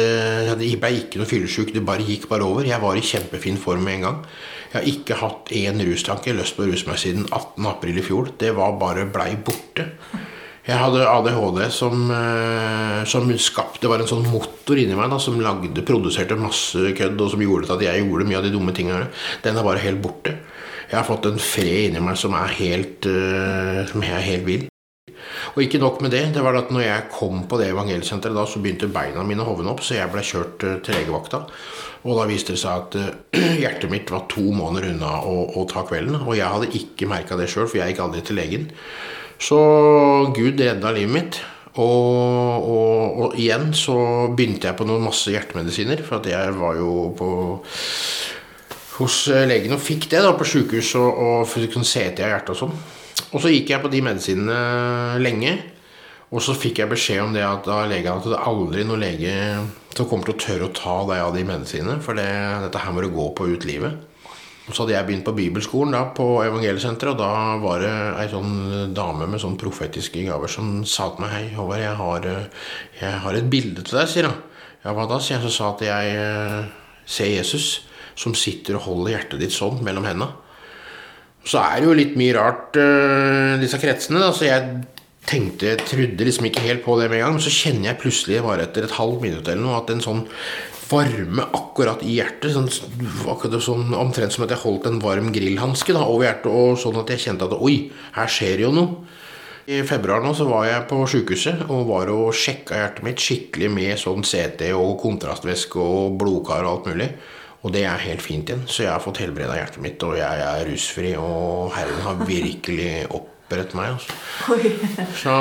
jeg 0.65 0.79
blei 0.81 0.95
ikke 1.03 1.21
noe 1.21 1.29
fyllesyk. 1.29 1.75
Det 1.75 1.85
bare 1.85 2.06
gikk 2.06 2.31
bare 2.31 2.47
over. 2.49 2.65
Jeg 2.65 2.81
var 2.81 2.97
i 2.97 3.05
kjempefin 3.05 3.61
form 3.61 3.85
med 3.85 3.99
en 3.99 4.06
gang. 4.06 4.23
Jeg 4.73 4.79
har 4.79 4.89
ikke 4.89 5.19
hatt 5.21 5.53
én 5.55 5.83
rustanke, 5.85 6.33
lyst 6.35 6.56
på 6.56 6.65
å 6.65 6.71
ruse 6.71 6.89
meg 6.89 7.03
siden 7.03 7.29
18. 7.29 7.69
april 7.69 8.01
i 8.01 8.06
fjor. 8.06 8.33
Det 8.41 8.55
var 8.56 8.81
bare 8.81 9.05
blei 9.12 9.35
borte. 9.37 9.91
Jeg 10.65 10.81
hadde 10.81 11.05
ADHD 11.05 11.61
som, 11.77 12.09
som 13.05 13.29
skapte 13.37 13.85
Det 13.85 14.00
en 14.00 14.09
sånn 14.09 14.25
motor 14.33 14.81
inni 14.81 14.97
meg 14.97 15.12
da, 15.12 15.21
som 15.21 15.37
lagde, 15.45 15.85
produserte 15.85 16.41
masse 16.41 16.95
kødd, 16.97 17.21
og 17.21 17.35
som 17.35 17.45
gjorde 17.45 17.75
at 17.77 17.85
jeg 17.85 18.07
gjorde 18.07 18.31
mye 18.31 18.41
av 18.41 18.49
de 18.49 18.57
dumme 18.57 18.73
tingene. 18.73 19.11
Den 19.45 19.61
er 19.61 19.67
bare 19.67 19.85
helt 19.85 20.00
borte. 20.00 20.39
Jeg 20.89 20.97
har 20.97 21.05
fått 21.05 21.29
en 21.29 21.37
fred 21.37 21.91
inni 21.91 22.00
meg 22.00 22.17
som 22.17 22.33
er 22.39 22.57
helt, 22.57 23.05
som 23.93 24.09
er 24.09 24.25
helt 24.25 24.49
vill. 24.49 24.71
Og 25.55 25.65
ikke 25.65 25.81
nok 25.82 26.00
med 26.05 26.15
det. 26.15 26.25
det 26.35 26.44
var 26.44 26.59
at 26.59 26.73
når 26.75 26.87
jeg 26.87 27.09
kom 27.15 27.44
på 27.49 27.59
det 27.61 27.71
evangelsenteret, 27.73 28.37
da, 28.37 28.47
så 28.49 28.62
begynte 28.62 28.91
beina 28.93 29.25
mine 29.26 29.44
å 29.44 29.49
hovne 29.53 29.73
opp, 29.73 29.82
så 29.85 29.99
jeg 29.99 30.12
ble 30.12 30.25
kjørt 30.25 30.65
til 30.85 30.99
legevakta. 30.99 31.44
Og 32.05 32.19
da 32.19 32.26
viste 32.29 32.53
det 32.53 32.61
seg 32.61 32.85
at 32.85 32.97
hjertet 33.62 33.93
mitt 33.93 34.12
var 34.12 34.26
to 34.32 34.44
måneder 34.53 34.91
unna 34.93 35.17
å, 35.25 35.37
å 35.56 35.65
ta 35.71 35.87
kvelden. 35.88 36.21
Og 36.25 36.37
jeg 36.37 36.50
hadde 36.56 36.73
ikke 36.81 37.09
merka 37.11 37.38
det 37.41 37.49
sjøl, 37.53 37.69
for 37.69 37.81
jeg 37.81 37.94
gikk 37.94 38.05
aldri 38.05 38.25
til 38.26 38.41
legen. 38.41 38.71
Så 39.41 39.59
Gud 40.37 40.61
redda 40.61 40.93
livet 40.94 41.15
mitt. 41.15 41.41
Og, 41.75 42.67
og, 42.71 43.17
og, 43.19 43.32
igjen 43.41 43.73
så 43.75 43.97
begynte 44.31 44.69
jeg 44.69 44.79
på 44.79 44.87
noen 44.87 45.03
masse 45.09 45.32
hjertemedisiner, 45.32 46.05
for 46.06 46.21
at 46.21 46.29
jeg 46.31 46.53
var 46.55 46.76
jo 46.79 46.93
på 47.19 47.31
hos 49.00 49.17
legen 49.49 49.75
og 49.75 49.82
fikk 49.82 50.06
det 50.12 50.21
da 50.23 50.31
på 50.38 50.47
sjukehus 50.47 50.93
og, 51.00 51.17
og 51.19 51.71
kunne 51.73 51.88
se 51.88 52.05
av 52.12 52.31
hjertet 52.31 52.53
og 52.55 52.61
sånn. 52.61 52.76
Og 53.35 53.43
så 53.43 53.51
gikk 53.51 53.73
jeg 53.75 53.83
på 53.83 53.91
de 53.91 54.01
medisinene 54.07 55.19
lenge. 55.23 55.57
Og 56.35 56.43
så 56.43 56.55
fikk 56.57 56.81
jeg 56.81 56.91
beskjed 56.91 57.23
om 57.23 57.35
det 57.35 57.45
at 57.47 57.67
av 57.71 57.89
legen 57.91 58.17
at 58.17 58.27
det 58.27 58.35
er 58.39 58.49
aldri 58.49 58.87
noen 58.87 59.03
lege 59.03 59.35
som 59.95 60.09
kommer 60.11 60.27
til 60.27 60.35
å 60.35 60.43
tørre 60.43 60.69
å 60.69 60.75
ta 60.75 60.97
deg 61.11 61.23
av 61.23 61.37
de 61.37 61.45
medisinene, 61.47 62.01
for 62.03 62.19
det, 62.19 62.27
dette 62.65 62.81
her 62.83 62.95
må 62.95 63.05
du 63.05 63.13
gå 63.15 63.29
på 63.39 63.47
ut 63.53 63.67
livet. 63.69 64.01
Og 64.65 64.73
så 64.73 64.83
hadde 64.83 64.95
jeg 64.95 65.07
begynt 65.07 65.27
på 65.27 65.35
bibelskolen 65.37 65.93
da, 65.93 66.01
på 66.17 66.25
evangeliesenteret, 66.47 67.13
og 67.13 67.21
da 67.21 67.59
var 67.63 67.83
det 67.85 67.93
ei 68.23 68.27
sånn 68.33 68.95
dame 68.97 69.29
med 69.31 69.43
sånn 69.43 69.59
profetiske 69.61 70.25
gaver 70.25 70.51
som 70.51 70.79
sa 70.89 71.11
til 71.13 71.27
meg 71.27 71.35
Hei, 71.35 71.45
Håvard, 71.55 71.83
jeg 71.85 71.99
har, 72.01 72.29
jeg 73.03 73.19
har 73.27 73.39
et 73.39 73.51
bilde 73.53 73.85
til 73.85 74.01
deg, 74.01 74.09
sier 74.11 74.31
hun. 74.31 74.41
Ja, 74.85 74.95
hva 74.97 75.05
da? 75.11 75.21
sier 75.21 75.37
jeg. 75.37 75.45
Så 75.45 75.53
sa 75.53 75.69
at 75.75 75.85
jeg 75.85 76.17
ser 77.05 77.31
Jesus 77.31 77.69
som 78.19 78.35
sitter 78.39 78.79
og 78.79 78.87
holder 78.89 79.19
hjertet 79.19 79.45
ditt 79.45 79.55
sånn 79.55 79.85
mellom 79.85 80.09
hendene. 80.09 80.33
Så 81.44 81.61
er 81.61 81.81
det 81.81 81.88
jo 81.88 81.96
litt 81.96 82.14
mye 82.17 82.35
rart, 82.37 82.76
disse 83.61 83.79
kretsene. 83.81 84.23
da, 84.23 84.31
så 84.32 84.46
jeg 84.49 84.85
tenkte, 85.29 85.73
jeg 85.73 85.85
trodde 85.88 86.26
liksom 86.26 86.49
ikke 86.49 86.64
helt 86.64 86.85
på 86.85 86.96
det 87.00 87.08
med 87.11 87.20
en 87.20 87.26
gang, 87.26 87.35
men 87.37 87.44
så 87.44 87.52
kjenner 87.52 87.91
jeg 87.91 88.00
plutselig 88.00 88.44
bare 88.44 88.64
etter 88.67 88.87
et 88.87 88.96
halvt 88.96 89.20
minutt 89.25 89.49
eller 89.49 89.64
noe 89.64 89.81
at 89.81 89.93
en 89.93 90.05
sånn 90.05 90.25
varme 90.91 91.46
akkurat 91.56 92.02
i 92.05 92.19
hjertet. 92.19 92.52
Sånn, 92.55 92.69
akkurat 93.31 93.62
sånn, 93.64 93.93
omtrent 93.96 94.35
som 94.35 94.46
at 94.46 94.55
jeg 94.55 94.62
holdt 94.64 94.88
en 94.91 95.00
varm 95.02 95.32
grillhanske 95.35 95.96
over 95.96 96.26
hjertet. 96.26 96.50
Og 96.52 96.81
sånn 96.81 97.00
at 97.00 97.12
jeg 97.14 97.25
kjente 97.26 97.49
at 97.49 97.56
oi, 97.56 97.76
her 98.17 98.31
skjer 98.31 98.67
jo 98.67 98.73
noe. 98.75 99.20
I 99.64 99.79
februar 99.88 100.20
nå 100.20 100.35
så 100.37 100.44
var 100.44 100.67
jeg 100.69 100.85
på 100.90 100.99
sjukehuset 101.08 101.62
og 101.73 101.87
var 101.88 102.11
og 102.12 102.35
sjekka 102.37 102.76
hjertet 102.76 103.06
mitt 103.06 103.23
skikkelig 103.25 103.70
med 103.73 103.97
sånn 103.97 104.26
CT 104.26 104.75
og 104.76 104.99
kontrastvæske 105.00 105.81
og 105.81 106.19
blodkar 106.20 106.67
og 106.67 106.73
alt 106.75 106.90
mulig. 106.93 107.06
Og 107.64 107.72
det 107.72 107.87
er 107.88 108.02
helt 108.05 108.22
fint 108.22 108.50
igjen. 108.50 108.66
Så 108.69 108.84
jeg 108.84 108.93
har 108.93 109.02
fått 109.02 109.22
helbreda 109.25 109.56
hjertet 109.56 109.81
mitt, 109.84 110.02
og 110.05 110.19
jeg 110.19 110.44
er 110.44 110.66
rusfri. 110.69 111.14
Og 111.16 111.72
Herren 111.72 112.02
har 112.05 112.20
virkelig 112.28 112.90
opprettet 113.08 113.76
meg. 113.78 113.94
Altså. 113.96 114.19
Så 115.22 115.37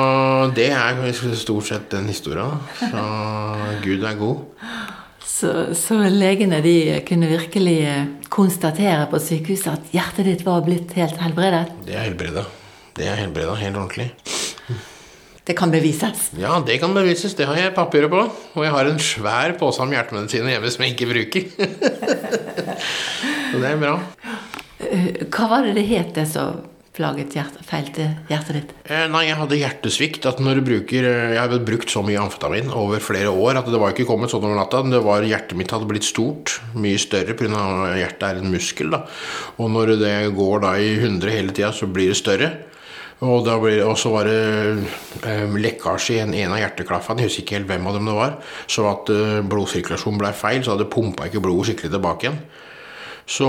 det 0.55 0.69
er 0.71 1.35
stort 1.39 1.67
sett 1.67 1.89
den 1.91 2.07
historien. 2.11 2.61
Så 2.79 3.03
Gud 3.83 4.07
er 4.07 4.19
god. 4.19 4.45
Så, 5.33 5.51
så, 5.75 5.97
legene 6.07 6.61
de 6.63 7.01
kunne 7.07 7.27
virkelig 7.27 7.79
konstatere 8.31 9.07
på 9.11 9.19
sykehuset 9.19 9.71
at 9.73 9.95
hjertet 9.95 10.29
ditt 10.29 10.45
var 10.47 10.63
blitt 10.63 10.93
helt 10.95 11.19
helbredet? 11.19 11.65
Det 11.87 11.97
er 11.97 12.07
helbreda. 12.07 12.45
Det 12.95 13.09
er 13.09 13.19
helbreda 13.19 13.57
helt 13.59 13.79
ordentlig. 13.81 14.11
Det 15.43 15.57
kan 15.59 15.71
bevises? 15.71 16.29
Ja, 16.39 16.55
det 16.63 16.77
kan 16.79 16.93
bevises. 16.95 17.35
Det 17.35 17.47
har 17.49 17.57
jeg 17.59 17.75
papirer 17.75 18.07
på. 18.11 18.21
Og 18.55 18.63
jeg 18.63 18.71
har 18.71 18.87
en 18.87 19.01
svær 19.03 19.55
pose 19.59 19.83
med 19.83 19.97
hjertemedisiner 19.97 20.55
hjemme 20.55 20.71
som 20.71 20.85
jeg 20.85 20.95
ikke 20.95 21.09
bruker. 21.09 21.49
så 23.51 23.59
det 23.59 23.73
er 23.73 23.81
bra. 23.81 23.97
Hva 25.33 25.49
var 25.51 25.67
det 25.67 25.75
det 25.75 25.89
het, 25.89 26.13
det 26.15 26.29
som 26.31 26.63
plaget 26.93 27.35
hjerte, 27.35 27.63
feilte 27.65 28.07
hjertet 28.29 28.55
ditt? 28.55 28.73
Eh, 28.85 29.05
nei, 29.11 29.25
jeg 29.27 29.39
hadde 29.41 29.59
hjertesvikt. 29.59 30.27
At 30.29 30.39
når 30.43 30.61
du 30.61 30.67
bruker 30.69 31.07
Jeg 31.09 31.39
hadde 31.41 31.63
brukt 31.67 31.91
så 31.91 32.05
mye 32.05 32.21
amfetamin 32.23 32.71
over 32.71 33.03
flere 33.03 33.33
år 33.33 33.59
at 33.59 33.67
det 33.67 33.81
var 33.81 33.91
ikke 33.91 34.07
kommet 34.07 34.31
sånn 34.31 34.45
over 34.47 34.55
natta. 34.55 34.85
Det 34.87 35.03
var, 35.03 35.27
hjertet 35.27 35.59
mitt 35.59 35.75
hadde 35.75 35.89
blitt 35.91 36.07
stort. 36.07 36.61
Mye 36.77 37.01
større 37.01 37.35
pga. 37.35 37.65
hjertet 37.99 38.29
er 38.29 38.39
en 38.39 38.53
muskel. 38.53 38.95
da. 38.95 39.03
Og 39.59 39.75
når 39.75 39.97
det 39.99 40.17
går 40.39 40.63
da 40.63 40.77
i 40.79 40.93
100 41.01 41.35
hele 41.35 41.51
tida, 41.51 41.75
så 41.75 41.91
blir 41.91 42.13
det 42.13 42.21
større. 42.23 42.55
Og 43.23 43.95
så 43.99 44.11
var 44.11 44.27
det 44.27 44.39
eh, 45.23 45.55
lekkasje 45.55 46.17
i 46.17 46.21
en, 46.23 46.33
en 46.35 46.55
av 46.55 46.59
hjerteklaffene, 46.59 47.23
jeg 47.23 47.31
husker 47.31 47.45
ikke 47.45 47.57
helt 47.59 47.71
hvem 47.71 47.87
av 47.87 47.97
dem 47.97 48.09
det 48.09 48.17
var. 48.17 48.35
Så 48.67 48.85
at 48.89 49.11
eh, 49.13 49.39
blodsirkulasjonen 49.47 50.19
ble 50.21 50.33
feil, 50.35 50.63
så 50.63 50.75
hadde 50.75 50.91
pumpa 50.91 51.29
ikke 51.29 51.43
blodet 51.43 51.71
skikkelig 51.71 51.95
tilbake 51.95 52.27
igjen. 52.27 52.43
Så, 53.23 53.47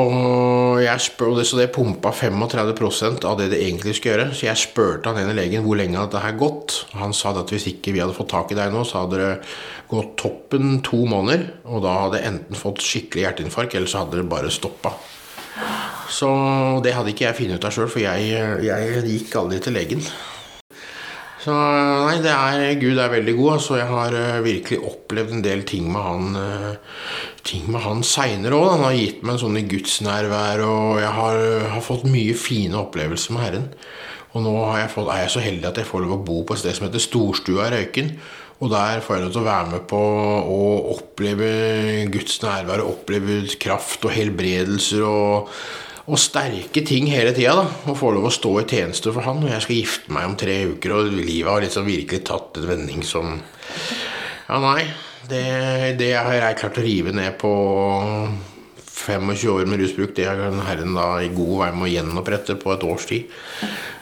spør, 1.03 1.41
så 1.43 1.59
det 1.59 1.73
pumpa 1.75 2.13
35% 2.15 3.25
av 3.27 3.41
det 3.41 3.49
det 3.51 3.59
egentlig 3.65 3.97
skulle 3.99 4.15
gjøre. 4.15 4.29
Så 4.31 4.47
jeg 4.47 4.61
spurte 4.61 5.11
han 5.11 5.25
ene 5.25 5.35
legen 5.35 5.65
hvor 5.67 5.79
lenge 5.81 5.99
dette 5.99 6.23
her 6.23 6.37
gått. 6.39 6.85
Han 7.01 7.15
sa 7.17 7.33
at 7.35 7.51
hvis 7.51 7.67
ikke 7.73 7.97
vi 7.97 8.03
hadde 8.05 8.15
fått 8.15 8.31
tak 8.31 8.55
i 8.55 8.59
deg 8.59 8.71
nå, 8.71 8.85
så 8.87 9.03
hadde 9.03 9.19
det 9.19 9.33
gått 9.91 10.15
toppen 10.23 10.79
to 10.87 11.03
måneder. 11.11 11.49
Og 11.67 11.83
da 11.83 11.97
hadde 12.05 12.23
jeg 12.23 12.31
enten 12.31 12.61
fått 12.61 12.87
skikkelig 12.87 13.27
hjerteinfarkt, 13.27 13.75
eller 13.75 13.91
så 13.91 14.05
hadde 14.05 14.23
det 14.23 14.31
bare 14.31 14.55
stoppa. 14.55 14.95
Så 16.11 16.29
det 16.85 16.95
hadde 16.95 17.15
ikke 17.15 17.29
jeg 17.29 17.39
funnet 17.39 17.59
ut 17.61 17.67
av 17.67 17.75
sjøl, 17.75 17.91
for 17.91 18.03
jeg, 18.03 18.31
jeg, 18.65 19.03
gikk 19.09 19.35
aldri 19.41 19.61
til 19.63 19.77
legen. 19.77 20.07
Så 21.45 21.53
nei, 21.53 22.17
det 22.25 22.33
er, 22.33 22.63
Gud 22.81 22.99
er 22.99 23.13
veldig 23.13 23.35
god. 23.37 23.51
Altså, 23.59 23.77
jeg 23.77 23.89
har 23.91 24.15
virkelig 24.45 24.79
opplevd 24.89 25.35
en 25.37 25.45
del 25.45 25.65
ting 25.69 25.91
med 25.93 26.07
han 26.07 26.39
ting 27.45 27.67
med 27.71 27.85
han 27.85 28.03
seinere 28.07 28.57
òg. 28.57 28.71
Han 28.75 28.87
har 28.87 28.97
gitt 28.97 29.23
meg 29.23 29.37
en 29.37 29.43
sånn 29.45 29.61
gudsnærvær, 29.71 30.65
og 30.65 31.03
jeg 31.03 31.13
har, 31.19 31.43
har, 31.75 31.85
fått 31.85 32.09
mye 32.09 32.37
fine 32.39 32.79
opplevelser 32.81 33.37
med 33.37 33.45
Herren. 33.45 33.69
Og 34.35 34.43
nå 34.43 34.55
jeg 34.81 34.91
fått, 34.91 35.11
er 35.13 35.25
jeg 35.25 35.35
så 35.37 35.45
heldig 35.45 35.69
at 35.71 35.77
jeg 35.79 35.89
får 35.89 36.03
lov 36.05 36.17
å 36.17 36.25
bo 36.27 36.41
på 36.47 36.57
et 36.57 36.65
sted 36.65 36.75
som 36.75 36.89
heter 36.89 37.03
Storstua 37.03 37.69
Røyken. 37.75 38.15
Og 38.63 38.71
der 38.71 39.01
får 39.03 39.17
jeg 39.17 39.25
lov 39.25 39.33
til 39.35 39.43
å 39.43 39.49
være 39.49 39.71
med 39.73 39.87
på 39.91 40.03
å 40.55 40.61
oppleve 40.95 41.49
Guds 42.15 42.37
nærvær, 42.45 42.85
oppleve 42.87 43.41
kraft 43.61 44.07
og 44.07 44.15
helbredelser 44.15 45.03
og 45.09 45.51
og 46.05 46.21
sterke 46.21 46.83
ting 46.85 47.07
hele 47.09 47.33
tida. 47.37 47.65
Og 47.89 47.97
få 47.97 48.13
lov 48.13 48.29
å 48.29 48.35
stå 48.35 48.53
i 48.61 48.67
tjeneste 48.69 49.13
for 49.15 49.25
han. 49.25 49.41
Og 49.45 49.53
jeg 49.53 49.65
skal 49.65 49.79
gifte 49.79 50.13
meg 50.13 50.29
om 50.29 50.37
tre 50.41 50.59
uker, 50.75 50.97
og 50.97 51.15
livet 51.17 51.51
har 51.51 51.65
liksom 51.65 51.89
virkelig 51.89 52.25
tatt 52.29 52.61
en 52.61 52.69
vending 52.69 53.05
som 53.07 53.39
Ja, 54.45 54.61
nei. 54.61 54.85
Det, 55.25 55.97
det 55.97 56.11
har 56.19 56.35
jeg 56.37 56.59
klart 56.61 56.77
å 56.77 56.85
rive 56.85 57.15
ned 57.17 57.39
på 57.41 57.53
25 58.85 59.31
år 59.55 59.71
med 59.71 59.81
rusbruk. 59.81 60.13
Det 60.17 60.29
har 60.29 60.43
Herren 60.69 60.93
da 60.97 61.09
i 61.25 61.33
god 61.33 61.55
vei 61.63 61.71
med 61.73 61.87
å 61.89 61.93
gjenopprette 61.95 62.59
på 62.61 62.75
et 62.75 62.85
års 62.85 63.09
tid. 63.09 63.33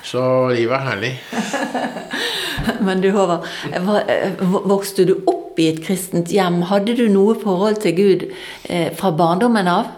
Så 0.03 0.23
livet 0.51 0.75
er 0.81 0.89
herlig. 0.91 1.13
Men 2.87 3.03
du 3.03 3.11
Håvard, 3.15 3.47
eh, 3.73 4.43
vokste 4.43 5.07
du 5.09 5.17
opp 5.27 5.59
i 5.61 5.69
et 5.73 5.83
kristent 5.85 6.33
hjem? 6.33 6.63
Hadde 6.71 6.97
du 6.99 7.09
noe 7.13 7.37
forhold 7.39 7.83
til 7.85 7.97
Gud 7.99 8.29
eh, 8.69 8.93
fra 8.97 9.13
barndommen 9.17 9.71
av? 9.71 9.91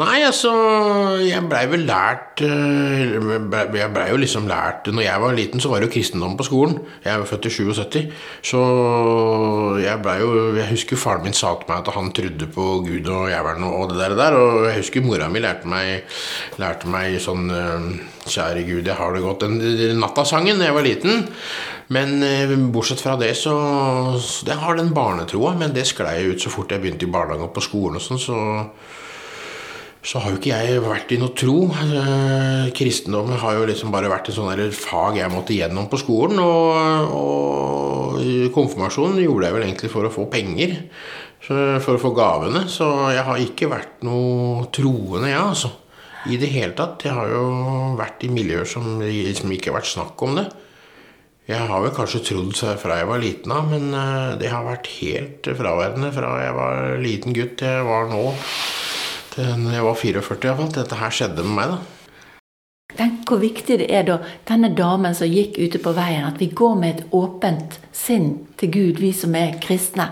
Nei, 0.00 0.22
altså 0.24 0.50
Jeg 1.20 1.42
blei 1.44 1.66
vel 1.68 1.82
lært 1.84 2.40
eh, 2.40 3.12
Jeg 3.12 3.88
blei 3.92 4.06
jo 4.08 4.20
liksom 4.22 4.46
lært 4.48 4.88
Når 4.88 5.04
jeg 5.04 5.20
var 5.20 5.34
liten, 5.36 5.60
så 5.60 5.68
var 5.68 5.82
det 5.82 5.90
jo 5.90 5.92
kristendom 5.92 6.38
på 6.38 6.46
skolen. 6.48 6.78
Jeg 7.04 7.12
er 7.12 7.26
født 7.28 7.48
i 7.50 7.52
77, 7.52 7.98
så 8.48 8.62
jeg 9.82 10.00
blei 10.04 10.16
jo 10.22 10.30
Jeg 10.56 10.70
husker 10.70 11.00
faren 11.00 11.26
min 11.26 11.36
sa 11.36 11.52
til 11.60 11.68
meg 11.68 11.82
at 11.82 11.92
han 11.98 12.08
trodde 12.16 12.48
på 12.54 12.68
Gud 12.86 13.10
og 13.12 13.28
jævelen 13.28 13.68
og 13.68 13.92
det 13.92 14.08
der, 14.16 14.38
og 14.38 14.70
jeg 14.70 14.78
husker 14.80 15.04
mora 15.04 15.28
mi 15.28 15.42
lærte 15.44 15.68
meg, 15.68 16.16
lærte 16.62 16.88
meg 16.88 17.20
sånn 17.20 17.52
eh, 17.52 17.86
Kjære 18.22 18.64
Gud, 18.64 18.86
jeg 18.86 18.96
har 18.96 19.12
det 19.12 19.20
godt. 19.24 19.44
Den 19.44 19.98
nattasangen 19.98 20.60
da 20.60 20.68
jeg 20.68 20.76
var 20.76 20.86
liten. 20.86 21.24
Men 21.92 22.22
eh, 22.24 22.56
bortsett 22.72 23.02
fra 23.04 23.18
det, 23.20 23.34
så 23.36 23.52
så 24.16 24.46
Jeg 24.48 24.56
har 24.64 24.80
den 24.80 24.94
barnetroa, 24.96 25.52
men 25.58 25.76
det 25.76 25.84
sklei 25.90 26.22
ut 26.30 26.40
så 26.40 26.50
fort 26.50 26.72
jeg 26.72 26.80
begynte 26.80 27.04
i 27.04 27.12
barnehagen 27.12 27.50
og 27.50 27.54
på 27.56 27.64
skolen 27.68 28.00
og 28.00 28.04
sånn, 28.04 28.22
så 28.22 28.38
så 30.02 30.18
har 30.18 30.32
jo 30.32 30.38
ikke 30.40 30.50
jeg 30.50 30.80
vært 30.82 31.12
i 31.14 31.18
noe 31.20 31.30
tro. 31.38 31.56
Eh, 31.70 32.70
Kristendommen 32.74 33.38
har 33.38 33.54
jo 33.54 33.68
liksom 33.68 33.92
bare 33.94 34.10
vært 34.10 34.32
et 34.32 34.34
sånn 34.34 34.50
fag 34.74 35.20
jeg 35.20 35.30
måtte 35.30 35.54
gjennom 35.54 35.86
på 35.92 36.00
skolen. 36.02 36.40
Og, 36.42 37.12
og 37.14 38.50
konfirmasjonen 38.54 39.22
gjorde 39.22 39.46
jeg 39.46 39.56
vel 39.56 39.66
egentlig 39.68 39.92
for 39.92 40.08
å 40.08 40.10
få 40.12 40.26
penger. 40.32 40.74
For 41.42 41.94
å 41.94 42.02
få 42.02 42.10
gavene. 42.18 42.64
Så 42.70 42.88
jeg 43.14 43.22
har 43.28 43.46
ikke 43.46 43.70
vært 43.70 44.02
noe 44.06 44.66
troende, 44.74 45.30
jeg, 45.30 45.38
altså. 45.38 45.70
I 46.30 46.38
det 46.38 46.50
hele 46.50 46.74
tatt. 46.78 47.06
Jeg 47.06 47.14
har 47.14 47.30
jo 47.30 47.46
vært 47.98 48.26
i 48.26 48.34
miljøer 48.34 48.66
som 48.66 48.98
liksom 49.02 49.54
ikke 49.54 49.70
har 49.70 49.78
vært 49.78 49.94
snakk 49.94 50.26
om 50.26 50.38
det. 50.38 50.48
Jeg 51.46 51.62
har 51.70 51.82
vel 51.82 51.94
kanskje 51.94 52.24
trodd 52.26 52.54
fra 52.58 53.00
jeg 53.00 53.06
var 53.10 53.22
liten 53.22 53.54
av, 53.54 53.70
men 53.70 53.90
eh, 53.94 54.34
det 54.38 54.50
har 54.50 54.66
vært 54.66 54.90
helt 54.98 55.46
fraværende 55.58 56.10
fra 56.14 56.36
jeg 56.42 56.54
var 56.58 57.02
liten 57.02 57.34
gutt 57.38 57.60
til 57.62 57.76
jeg 57.78 57.86
var 57.86 58.10
nå. 58.10 58.30
Til 59.32 59.56
når 59.58 59.76
jeg 59.76 59.84
var 59.86 59.98
44 59.98 60.48
iallfall. 60.48 60.72
Dette 60.76 61.00
her 61.00 61.12
skjedde 61.14 61.44
med 61.46 61.56
meg, 61.56 61.74
da. 61.74 62.02
Tenk 62.92 63.30
hvor 63.30 63.40
viktig 63.40 63.78
det 63.80 63.86
er 63.88 64.04
da, 64.04 64.18
denne 64.48 64.68
damen 64.76 65.14
som 65.16 65.30
gikk 65.30 65.56
ute 65.56 65.80
på 65.80 65.94
veien, 65.96 66.26
at 66.28 66.36
vi 66.40 66.50
går 66.52 66.74
med 66.76 66.90
et 66.90 67.14
åpent 67.16 67.78
sinn 67.96 68.26
til 68.60 68.72
Gud, 68.74 69.00
vi 69.00 69.14
som 69.16 69.32
er 69.38 69.56
kristne. 69.64 70.10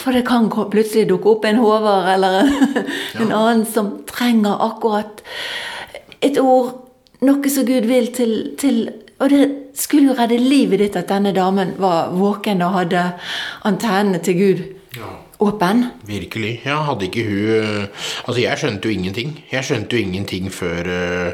For 0.00 0.16
det 0.16 0.24
kan 0.28 0.48
plutselig 0.48 1.10
dukke 1.10 1.34
opp 1.34 1.44
en 1.44 1.60
Håvard 1.60 2.08
eller 2.14 2.38
en, 2.40 2.78
en 3.26 3.34
annen 3.36 3.66
som 3.68 3.98
trenger 4.08 4.64
akkurat 4.64 5.20
et 6.24 6.40
ord, 6.40 6.72
noe 7.20 7.52
som 7.52 7.68
Gud 7.68 7.88
vil 7.90 8.08
til, 8.16 8.36
til 8.58 8.86
Og 9.22 9.28
det 9.30 9.42
skulle 9.78 10.08
jo 10.08 10.16
redde 10.18 10.40
livet 10.40 10.80
ditt 10.80 10.96
at 10.98 11.12
denne 11.12 11.30
damen 11.36 11.76
var 11.78 12.10
våken 12.16 12.64
og 12.64 12.78
hadde 12.80 13.04
antennene 13.68 14.18
til 14.24 14.40
Gud 14.40 14.64
åpen. 15.48 15.86
Virkelig. 16.08 16.52
Ja, 16.66 16.80
hadde 16.88 17.08
ikke 17.08 17.24
hun 17.26 17.88
Altså, 18.26 18.38
jeg 18.42 18.60
skjønte 18.60 18.88
jo 18.88 18.96
ingenting. 18.96 19.34
Jeg 19.52 19.66
skjønte 19.68 19.96
jo 19.96 20.04
ingenting 20.06 20.52
før 20.52 20.90
eh, 20.92 21.32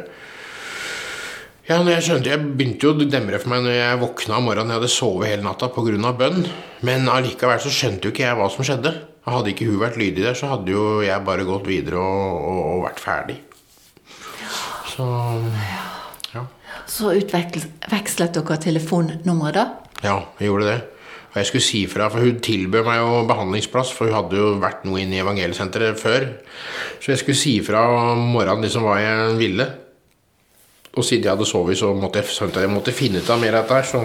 Ja, 1.69 1.83
når 1.83 1.99
jeg 1.99 2.07
skjønte 2.07 2.33
Jeg 2.33 2.45
begynte 2.47 2.89
jo 2.89 2.95
å 2.95 3.09
demre 3.09 3.41
for 3.43 3.53
meg 3.53 3.67
når 3.67 3.77
jeg 3.77 4.01
våkna 4.03 4.39
om 4.39 4.49
morgenen. 4.49 4.73
Jeg 4.73 4.81
hadde 4.81 4.95
sovet 4.95 5.33
hele 5.33 5.47
natta 5.47 5.71
pga. 5.75 6.13
bønn. 6.23 6.49
Men 6.83 7.09
allikevel 7.13 7.61
så 7.61 7.73
skjønte 7.73 8.09
jo 8.09 8.15
ikke 8.15 8.27
jeg 8.27 8.39
hva 8.41 8.49
som 8.53 8.67
skjedde. 8.67 8.95
Hadde 9.29 9.53
ikke 9.53 9.69
hun 9.69 9.83
vært 9.83 9.99
lydig 10.01 10.25
der, 10.25 10.37
så 10.39 10.49
hadde 10.55 10.73
jo 10.73 11.03
jeg 11.05 11.25
bare 11.27 11.45
gått 11.45 11.67
videre 11.69 12.01
og, 12.01 12.39
og, 12.49 12.61
og 12.73 12.85
vært 12.87 13.03
ferdig. 13.03 13.37
Så 14.89 15.09
ja. 16.33 16.45
Så 16.89 17.13
utvekslet 17.21 18.39
dere 18.39 18.57
telefonnummeret, 18.65 19.59
da? 19.59 19.67
Ja, 20.07 20.17
vi 20.39 20.49
gjorde 20.49 20.71
det. 20.71 20.79
Og 21.39 21.45
jeg 21.45 21.51
skulle 21.53 21.63
si 21.63 21.81
fra, 21.87 22.09
for 22.11 22.25
hun 22.27 22.41
tilbød 22.43 22.83
meg 22.83 22.97
jo 22.99 23.19
behandlingsplass, 23.29 23.93
for 23.95 24.11
hun 24.11 24.17
hadde 24.17 24.39
jo 24.41 24.47
vært 24.59 24.81
noe 24.89 24.99
inne 24.99 25.15
i 25.15 25.21
evangeliesenteret 25.23 26.01
før. 26.01 26.25
Så 26.99 27.13
jeg 27.13 27.21
skulle 27.21 27.39
si 27.39 27.53
fra 27.63 27.85
om 27.95 28.25
morgenen 28.33 28.67
liksom 28.67 28.83
hva 28.83 28.97
jeg 28.99 29.37
ville. 29.39 29.69
Og 30.97 31.07
siden 31.07 31.29
jeg 31.29 31.37
hadde 31.37 31.47
sovet, 31.47 31.79
så 31.79 31.93
måtte 31.95 32.25
jeg, 32.25 32.51
jeg, 32.51 32.73
måtte 32.73 32.97
finne 32.97 33.23
ut 33.23 33.31
av 33.31 33.39
mer 33.39 33.55
av 33.55 33.69
dette 33.69 33.79
her, 33.79 33.87
så, 33.87 34.03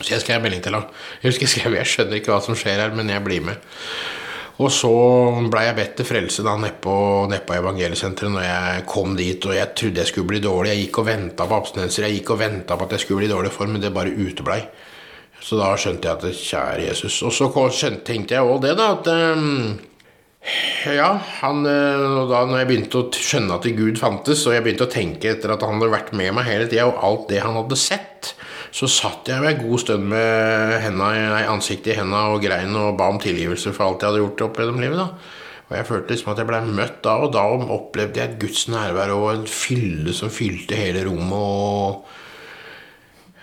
så 0.00 0.16
jeg 0.16 0.24
skrev 0.24 0.42
melding 0.42 0.66
til 0.66 0.74
ham. 0.74 0.90
Jeg 1.20 1.30
husker 1.30 1.46
jeg 1.46 1.54
skrev 1.54 1.78
jeg 1.78 1.92
skjønner 1.92 2.18
ikke 2.18 2.34
hva 2.34 2.40
som 2.42 2.58
skjer 2.58 2.82
her, 2.82 2.98
men 2.98 3.14
jeg 3.14 3.26
blir 3.28 3.46
med. 3.52 3.70
Og 4.58 4.74
så 4.74 4.90
blei 5.46 5.68
jeg 5.68 5.78
bedt 5.78 5.96
til 6.00 6.10
frelse 6.10 6.42
da 6.42 6.56
nedpå 6.58 6.98
ned 7.30 7.54
evangeliesenteret 7.60 8.34
når 8.34 8.46
jeg 8.48 8.84
kom 8.90 9.14
dit, 9.14 9.46
og 9.46 9.54
jeg 9.54 9.76
trodde 9.78 10.02
jeg 10.02 10.10
skulle 10.10 10.32
bli 10.34 10.42
dårlig. 10.42 10.74
Jeg 10.74 10.88
gikk 10.88 11.04
og 11.04 11.10
venta 11.12 11.46
på 11.46 11.62
abstinenser, 11.62 12.08
jeg 12.08 12.18
gikk 12.18 12.34
og 12.34 12.42
venta 12.42 12.74
på 12.74 12.88
at 12.88 12.98
jeg 12.98 13.06
skulle 13.06 13.22
bli 13.22 13.30
i 13.30 13.36
dårlig 13.36 13.54
form, 13.54 13.76
men 13.76 13.86
det 13.86 13.94
bare 13.94 14.18
uteblei. 14.18 14.64
Så 15.40 15.58
da 15.58 15.70
skjønte 15.78 16.08
jeg 16.08 16.18
at 16.18 16.40
kjære 16.42 16.88
Jesus. 16.88 17.20
Og 17.26 17.34
så 17.34 17.48
skjønte, 17.50 18.04
tenkte 18.06 18.36
jeg 18.36 18.48
òg 18.48 18.62
det, 18.64 18.74
da, 18.78 18.90
at 18.96 19.08
um, 19.38 19.78
ja, 20.86 21.08
han, 21.40 21.64
eh, 21.66 22.04
og 22.22 22.30
da 22.30 22.44
når 22.46 22.62
jeg 22.62 22.68
begynte 22.70 23.00
å 23.00 23.08
skjønne 23.12 23.56
at 23.58 23.66
Gud 23.78 23.98
fantes, 24.00 24.44
og 24.46 24.54
jeg 24.54 24.64
begynte 24.64 24.86
å 24.86 24.92
tenke 24.92 25.32
etter 25.32 25.52
at 25.54 25.64
han 25.64 25.76
hadde 25.78 25.92
vært 25.92 26.12
med 26.16 26.36
meg 26.36 26.48
hele 26.48 26.68
tida, 26.68 26.86
og 26.88 27.02
alt 27.04 27.26
det 27.32 27.42
han 27.44 27.58
hadde 27.58 27.78
sett, 27.80 28.32
så 28.74 28.88
satt 28.90 29.28
jeg 29.30 29.42
med 29.42 29.54
en 29.54 29.64
god 29.64 29.82
stund 29.82 30.08
med 30.10 30.76
henne, 30.84 31.10
nei, 31.32 31.42
ansiktet 31.48 31.94
i 31.94 31.98
henda 31.98 32.26
og 32.34 32.42
grein 32.44 32.74
og 32.76 32.96
ba 32.98 33.08
om 33.12 33.20
tilgivelse 33.22 33.72
for 33.76 33.86
alt 33.86 34.04
jeg 34.04 34.12
hadde 34.12 34.22
gjort 34.22 34.44
opp 34.46 34.60
gjennom 34.60 34.80
livet. 34.82 35.00
da. 35.00 35.36
Og 35.68 35.74
jeg 35.76 35.88
følte 35.88 36.14
liksom 36.14 36.32
at 36.32 36.40
jeg 36.40 36.48
blei 36.48 36.60
møtt 36.64 37.00
da, 37.04 37.16
og 37.24 37.32
da 37.34 37.44
opplevde 37.76 38.20
jeg 38.20 38.30
et 38.30 38.38
Guds 38.40 38.62
nærvær 38.72 39.12
og 39.16 39.26
en 39.34 39.44
fylle 39.52 40.14
som 40.16 40.32
fylte 40.32 40.78
hele 40.78 41.04
rommet. 41.08 41.34
og 41.36 42.16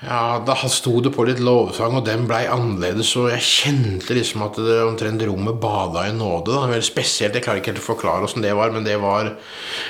ja, 0.03 0.43
Da 0.45 0.55
sto 0.69 0.99
det 1.01 1.13
på 1.15 1.25
litt 1.27 1.39
lovsang, 1.39 1.95
og 1.97 2.05
den 2.05 2.27
blei 2.29 2.43
annerledes. 2.51 3.13
Og 3.21 3.31
jeg 3.31 3.47
kjente 3.47 4.17
liksom 4.17 4.45
at 4.45 4.59
det 4.59 4.81
omtrent 4.83 5.23
rommet 5.25 5.59
bada 5.61 6.07
i 6.09 6.13
nåde. 6.15 6.51
da, 6.51 6.67
Veldig 6.71 6.85
spesielt. 6.85 7.35
Jeg 7.35 7.45
klarer 7.45 7.63
ikke 7.63 7.73
helt 7.73 7.83
å 7.83 7.89
forklare 7.93 8.27
åssen 8.27 8.45
det 8.45 8.55
var, 8.57 8.71
men 8.75 8.83
det 8.83 8.99
var 9.01 9.35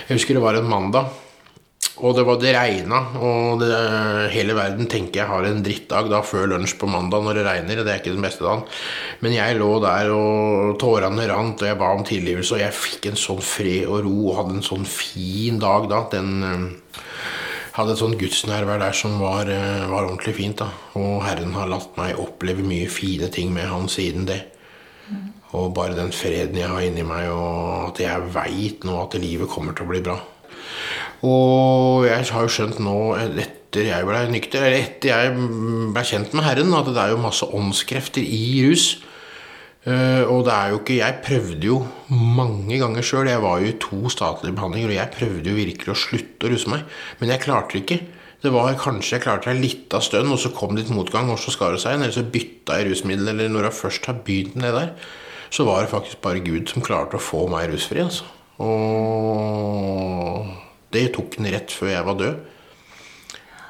Jeg 0.08 0.20
husker 0.20 0.38
det 0.38 0.46
var 0.46 0.60
en 0.60 0.70
mandag. 0.70 1.10
Og 2.04 2.12
det 2.18 2.26
var 2.28 2.36
det 2.42 2.52
regna, 2.52 2.98
og 3.24 3.62
det, 3.62 3.70
hele 4.34 4.52
verden 4.58 4.88
tenker 4.92 5.22
jeg 5.22 5.30
har 5.30 5.46
en 5.48 5.62
drittdag 5.64 6.10
da 6.12 6.20
før 6.28 6.50
lunsj 6.52 6.74
på 6.82 6.90
mandag 6.92 7.24
når 7.24 7.38
det 7.40 7.46
regner. 7.46 7.80
Det 7.80 7.94
er 7.94 8.02
ikke 8.02 8.12
den 8.12 8.26
beste 8.26 8.44
dagen. 8.44 8.66
Men 9.24 9.36
jeg 9.38 9.56
lå 9.62 9.70
der, 9.80 10.12
og 10.12 10.76
tårene 10.82 11.28
rant, 11.32 11.64
og 11.64 11.70
jeg 11.70 11.80
ba 11.80 11.94
om 11.96 12.04
tilgivelse, 12.04 12.58
og 12.58 12.64
jeg 12.66 12.76
fikk 12.76 13.08
en 13.12 13.22
sånn 13.22 13.40
fred 13.40 13.88
og 13.88 14.04
ro 14.04 14.16
og 14.26 14.36
hadde 14.42 14.58
en 14.58 14.68
sånn 14.68 14.84
fin 14.84 15.62
dag 15.62 15.88
da. 15.92 16.02
Den 16.12 16.76
hadde 17.76 17.96
et 17.96 18.00
sånt 18.00 18.20
gudsnærvær 18.20 18.80
der 18.80 18.96
som 18.96 19.18
var, 19.20 19.50
eh, 19.52 19.86
var 19.92 20.08
ordentlig 20.08 20.36
fint. 20.36 20.58
da. 20.58 20.70
Og 20.96 21.24
Herren 21.26 21.54
har 21.54 21.68
latt 21.68 21.98
meg 21.98 22.20
oppleve 22.20 22.64
mye 22.64 22.88
fine 22.90 23.30
ting 23.30 23.54
med 23.54 23.68
Han 23.68 23.88
siden 23.88 24.26
det. 24.26 24.44
Og 25.56 25.74
bare 25.76 25.96
den 25.96 26.12
freden 26.12 26.58
jeg 26.58 26.68
har 26.68 26.84
inni 26.84 27.04
meg, 27.04 27.30
og 27.32 27.92
at 27.92 28.02
jeg 28.04 28.34
veit 28.34 28.84
nå 28.84 28.96
at 29.04 29.20
livet 29.22 29.52
kommer 29.52 29.76
til 29.76 29.86
å 29.86 29.92
bli 29.92 30.02
bra. 30.02 30.18
Og 31.24 32.06
jeg 32.06 32.28
har 32.28 32.46
jo 32.46 32.52
skjønt 32.52 32.82
nå, 32.84 33.16
etter 33.40 33.88
jeg 33.90 34.08
ble 34.08 34.24
nykter, 34.34 34.66
eller 34.66 34.84
etter 34.84 35.12
jeg 35.14 35.36
ble 35.96 36.04
kjent 36.04 36.36
med 36.36 36.44
Herren, 36.44 36.74
at 36.74 36.90
det 36.92 37.02
er 37.02 37.14
jo 37.14 37.24
masse 37.24 37.48
åndskrefter 37.48 38.26
i 38.26 38.66
rus. 38.68 38.98
Eh, 39.86 40.24
og 40.26 40.48
det 40.48 40.54
er 40.54 40.72
jo 40.72 40.80
ikke 40.80 40.96
Jeg 40.98 41.20
prøvde 41.22 41.68
jo 41.68 41.76
mange 42.10 42.80
ganger 42.82 43.06
sjøl. 43.06 43.30
Jeg 43.30 43.42
var 43.44 43.62
jo 43.62 43.70
i 43.70 43.80
to 43.82 44.10
statlige 44.10 44.58
behandlinger, 44.58 44.90
og 44.90 44.98
jeg 44.98 45.14
prøvde 45.14 45.52
jo 45.52 45.60
virkelig 45.60 45.94
å 45.94 46.04
slutte 46.08 46.48
å 46.48 46.52
ruse 46.54 46.72
meg. 46.72 46.82
Men 47.20 47.34
jeg 47.34 47.44
klarte 47.46 47.76
det 47.76 47.84
ikke. 47.84 48.00
Det 48.46 48.52
var 48.54 48.78
Kanskje 48.82 49.16
jeg 49.16 49.26
klarte 49.26 49.54
litt 49.58 49.94
av 49.96 50.02
stund, 50.06 50.32
og 50.34 50.42
så 50.42 50.50
kom 50.54 50.74
det 50.74 50.86
litt 50.86 50.96
motgang, 50.96 51.30
og 51.34 51.40
så 51.42 51.54
skar 51.54 51.72
det 51.74 51.82
seg 51.84 51.94
igjen. 51.94 52.06
Eller 52.08 52.18
så 52.18 52.26
bytta 52.34 52.80
jeg 52.80 52.90
rusmiddel, 52.90 53.28
eller 53.32 53.54
når 53.54 53.70
jeg 53.70 53.80
først 53.84 54.10
har 54.10 54.18
begynt 54.26 54.58
med 54.58 54.68
det 54.68 54.74
der, 54.80 54.90
så 55.54 55.62
var 55.68 55.78
det 55.82 55.94
faktisk 55.94 56.18
bare 56.26 56.44
Gud 56.46 56.66
som 56.70 56.86
klarte 56.86 57.18
å 57.20 57.22
få 57.22 57.46
meg 57.52 57.70
rusfri. 57.72 58.02
altså. 58.02 58.26
Og 58.66 60.46
det 60.96 61.12
tok 61.16 61.38
den 61.38 61.52
rett 61.54 61.74
før 61.74 61.94
jeg 61.94 62.08
var 62.10 62.20
død. 62.22 62.36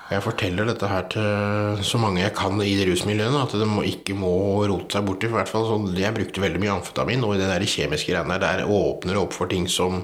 Jeg 0.05 0.21
forteller 0.21 0.67
dette 0.69 0.85
her 0.85 1.05
til 1.09 1.79
så 1.85 1.97
mange 1.97 2.21
jeg 2.21 2.33
kan 2.37 2.59
i 2.61 2.75
rusmiljøene, 2.85 3.41
at 3.41 3.55
det 3.57 3.65
må, 3.65 3.81
ikke 3.89 4.13
må 4.17 4.33
rote 4.69 4.93
seg 4.93 5.05
borti. 5.07 5.29
For 5.31 5.39
hvert 5.39 5.49
fall 5.49 5.65
så 5.65 5.79
Jeg 5.97 6.13
brukte 6.13 6.43
veldig 6.43 6.61
mye 6.61 6.75
amfetamin, 6.75 7.25
og 7.25 7.33
i 7.33 7.39
det 7.41 7.49
der 7.49 7.65
kjemiske 7.65 8.13
greiene 8.13 8.37
der, 8.37 8.61
der 8.61 8.69
åpner 8.69 9.15
det 9.15 9.23
opp 9.23 9.33
for 9.33 9.49
ting 9.49 9.65
som 9.71 10.03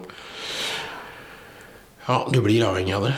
Ja, 2.07 2.23
du 2.33 2.39
blir 2.41 2.65
avhengig 2.65 2.95
av 2.97 3.05
det. 3.05 3.13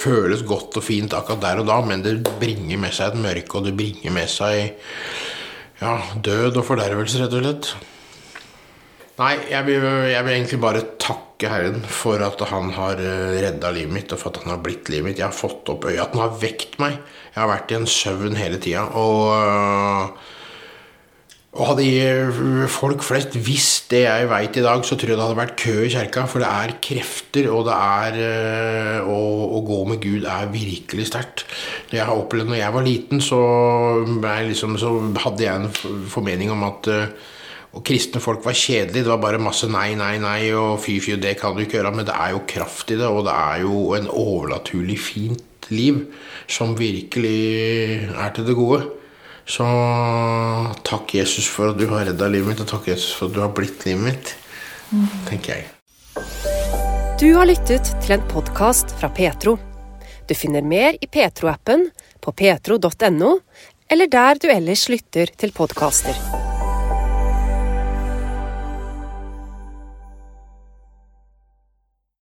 Føles 0.00 0.40
godt 0.48 0.80
og 0.80 0.86
fint 0.86 1.12
akkurat 1.12 1.42
der 1.42 1.60
og 1.60 1.68
da, 1.68 1.76
men 1.84 2.00
det 2.02 2.16
bringer 2.40 2.80
med 2.80 2.96
seg 2.96 3.12
et 3.12 3.20
mørke, 3.26 3.58
og 3.58 3.68
det 3.68 3.76
bringer 3.76 4.16
med 4.16 4.32
seg 4.32 4.72
ja, 5.82 5.98
død 6.16 6.62
og 6.62 6.64
fordervelse, 6.64 7.20
rett 7.20 7.36
og 7.36 7.44
slett. 7.44 7.74
Nei, 9.20 9.34
jeg 9.52 9.68
vil, 9.68 9.84
jeg 10.10 10.24
vil 10.24 10.36
egentlig 10.38 10.62
bare 10.64 10.86
takke 10.96 11.23
takke 11.34 11.50
Herren 11.50 11.82
for 11.82 12.22
at 12.22 12.40
han 12.50 12.70
har 12.76 12.96
redda 12.96 13.72
livet 13.74 13.92
mitt, 13.92 14.12
og 14.12 14.20
for 14.20 14.30
at 14.30 14.44
han 14.44 14.54
har 14.54 14.62
blitt 14.62 14.88
livet 14.88 15.10
mitt. 15.10 15.18
Jeg 15.18 15.26
har 15.26 15.34
fått 15.34 15.68
opp 15.68 15.84
øya, 15.84 16.04
at 16.04 16.14
han 16.14 16.22
har 16.28 16.38
vekt 16.40 16.78
meg. 16.78 17.00
Jeg 17.34 17.42
har 17.42 17.50
vært 17.50 17.72
i 17.72 17.78
en 17.80 17.90
søvn 17.90 18.38
hele 18.38 18.60
tida. 18.62 18.86
Og, 18.94 20.14
og 21.54 21.68
hadde 21.72 22.68
folk 22.70 23.02
flest 23.02 23.34
visst 23.34 23.90
det 23.90 24.04
jeg 24.04 24.30
veit 24.30 24.56
i 24.56 24.64
dag, 24.64 24.86
så 24.86 24.96
tror 24.96 25.10
jeg 25.10 25.18
det 25.18 25.26
hadde 25.26 25.40
vært 25.42 25.58
kø 25.58 25.76
i 25.82 25.90
kjerka. 25.90 26.26
For 26.30 26.44
det 26.44 26.50
er 26.50 26.76
krefter, 26.86 27.50
og 27.50 27.66
det 27.66 27.76
er 27.82 29.02
å, 29.02 29.20
å 29.58 29.62
gå 29.66 29.82
med 29.90 30.02
Gud 30.02 30.26
er 30.30 30.50
virkelig 30.54 31.10
sterkt. 31.10 31.46
Jeg 31.90 32.06
har 32.06 32.14
opplevd 32.14 32.52
når 32.52 32.62
jeg 32.62 32.78
var 32.78 32.86
liten, 32.86 33.22
så, 33.22 33.44
liksom, 34.22 34.78
så 34.78 34.96
hadde 35.26 35.48
jeg 35.48 35.54
en 35.54 36.04
formening 36.14 36.54
om 36.54 36.68
at 36.70 36.94
og 37.74 37.82
kristne 37.86 38.22
folk 38.22 38.44
var 38.46 38.54
kjedelige. 38.54 39.02
Det 39.02 39.10
var 39.10 39.22
bare 39.22 39.42
masse 39.42 39.66
nei, 39.70 39.94
nei, 39.98 40.14
nei 40.22 40.52
og 40.54 40.78
fy, 40.82 41.00
fy, 41.02 41.16
det 41.20 41.34
kan 41.40 41.56
du 41.56 41.64
ikke 41.64 41.80
gjøre. 41.80 41.94
Men 41.96 42.06
det 42.08 42.14
er 42.14 42.34
jo 42.34 42.44
kraft 42.50 42.92
i 42.94 42.98
det, 43.00 43.08
og 43.08 43.26
det 43.26 43.34
er 43.34 43.64
jo 43.64 43.80
en 43.98 44.06
overnaturlig 44.10 44.98
fint 45.02 45.68
liv 45.74 46.04
som 46.50 46.76
virkelig 46.78 48.10
er 48.12 48.36
til 48.36 48.46
det 48.46 48.56
gode. 48.58 48.84
Så 49.44 49.66
takk, 50.86 51.16
Jesus, 51.18 51.48
for 51.50 51.72
at 51.72 51.80
du 51.80 51.86
har 51.90 52.06
redda 52.08 52.30
livet 52.32 52.52
mitt, 52.52 52.62
og 52.64 52.70
takk, 52.70 52.88
Jesus, 52.94 53.12
for 53.16 53.28
at 53.28 53.36
du 53.36 53.42
har 53.42 53.52
blitt 53.56 53.84
livet 53.88 54.06
mitt, 54.06 54.32
tenker 55.28 55.58
jeg. 55.58 55.68
Du 57.20 57.28
har 57.36 57.48
lyttet 57.48 57.90
til 58.04 58.16
en 58.16 58.24
podkast 58.30 58.96
fra 59.00 59.10
Petro. 59.12 59.58
Du 60.24 60.32
finner 60.38 60.64
mer 60.64 60.96
i 60.96 61.10
Petro-appen, 61.10 61.90
på 62.24 62.32
petro.no, 62.32 63.34
eller 63.92 64.08
der 64.08 64.40
du 64.40 64.48
ellers 64.48 64.88
lytter 64.88 65.28
til 65.36 65.52
podkaster. 65.52 66.53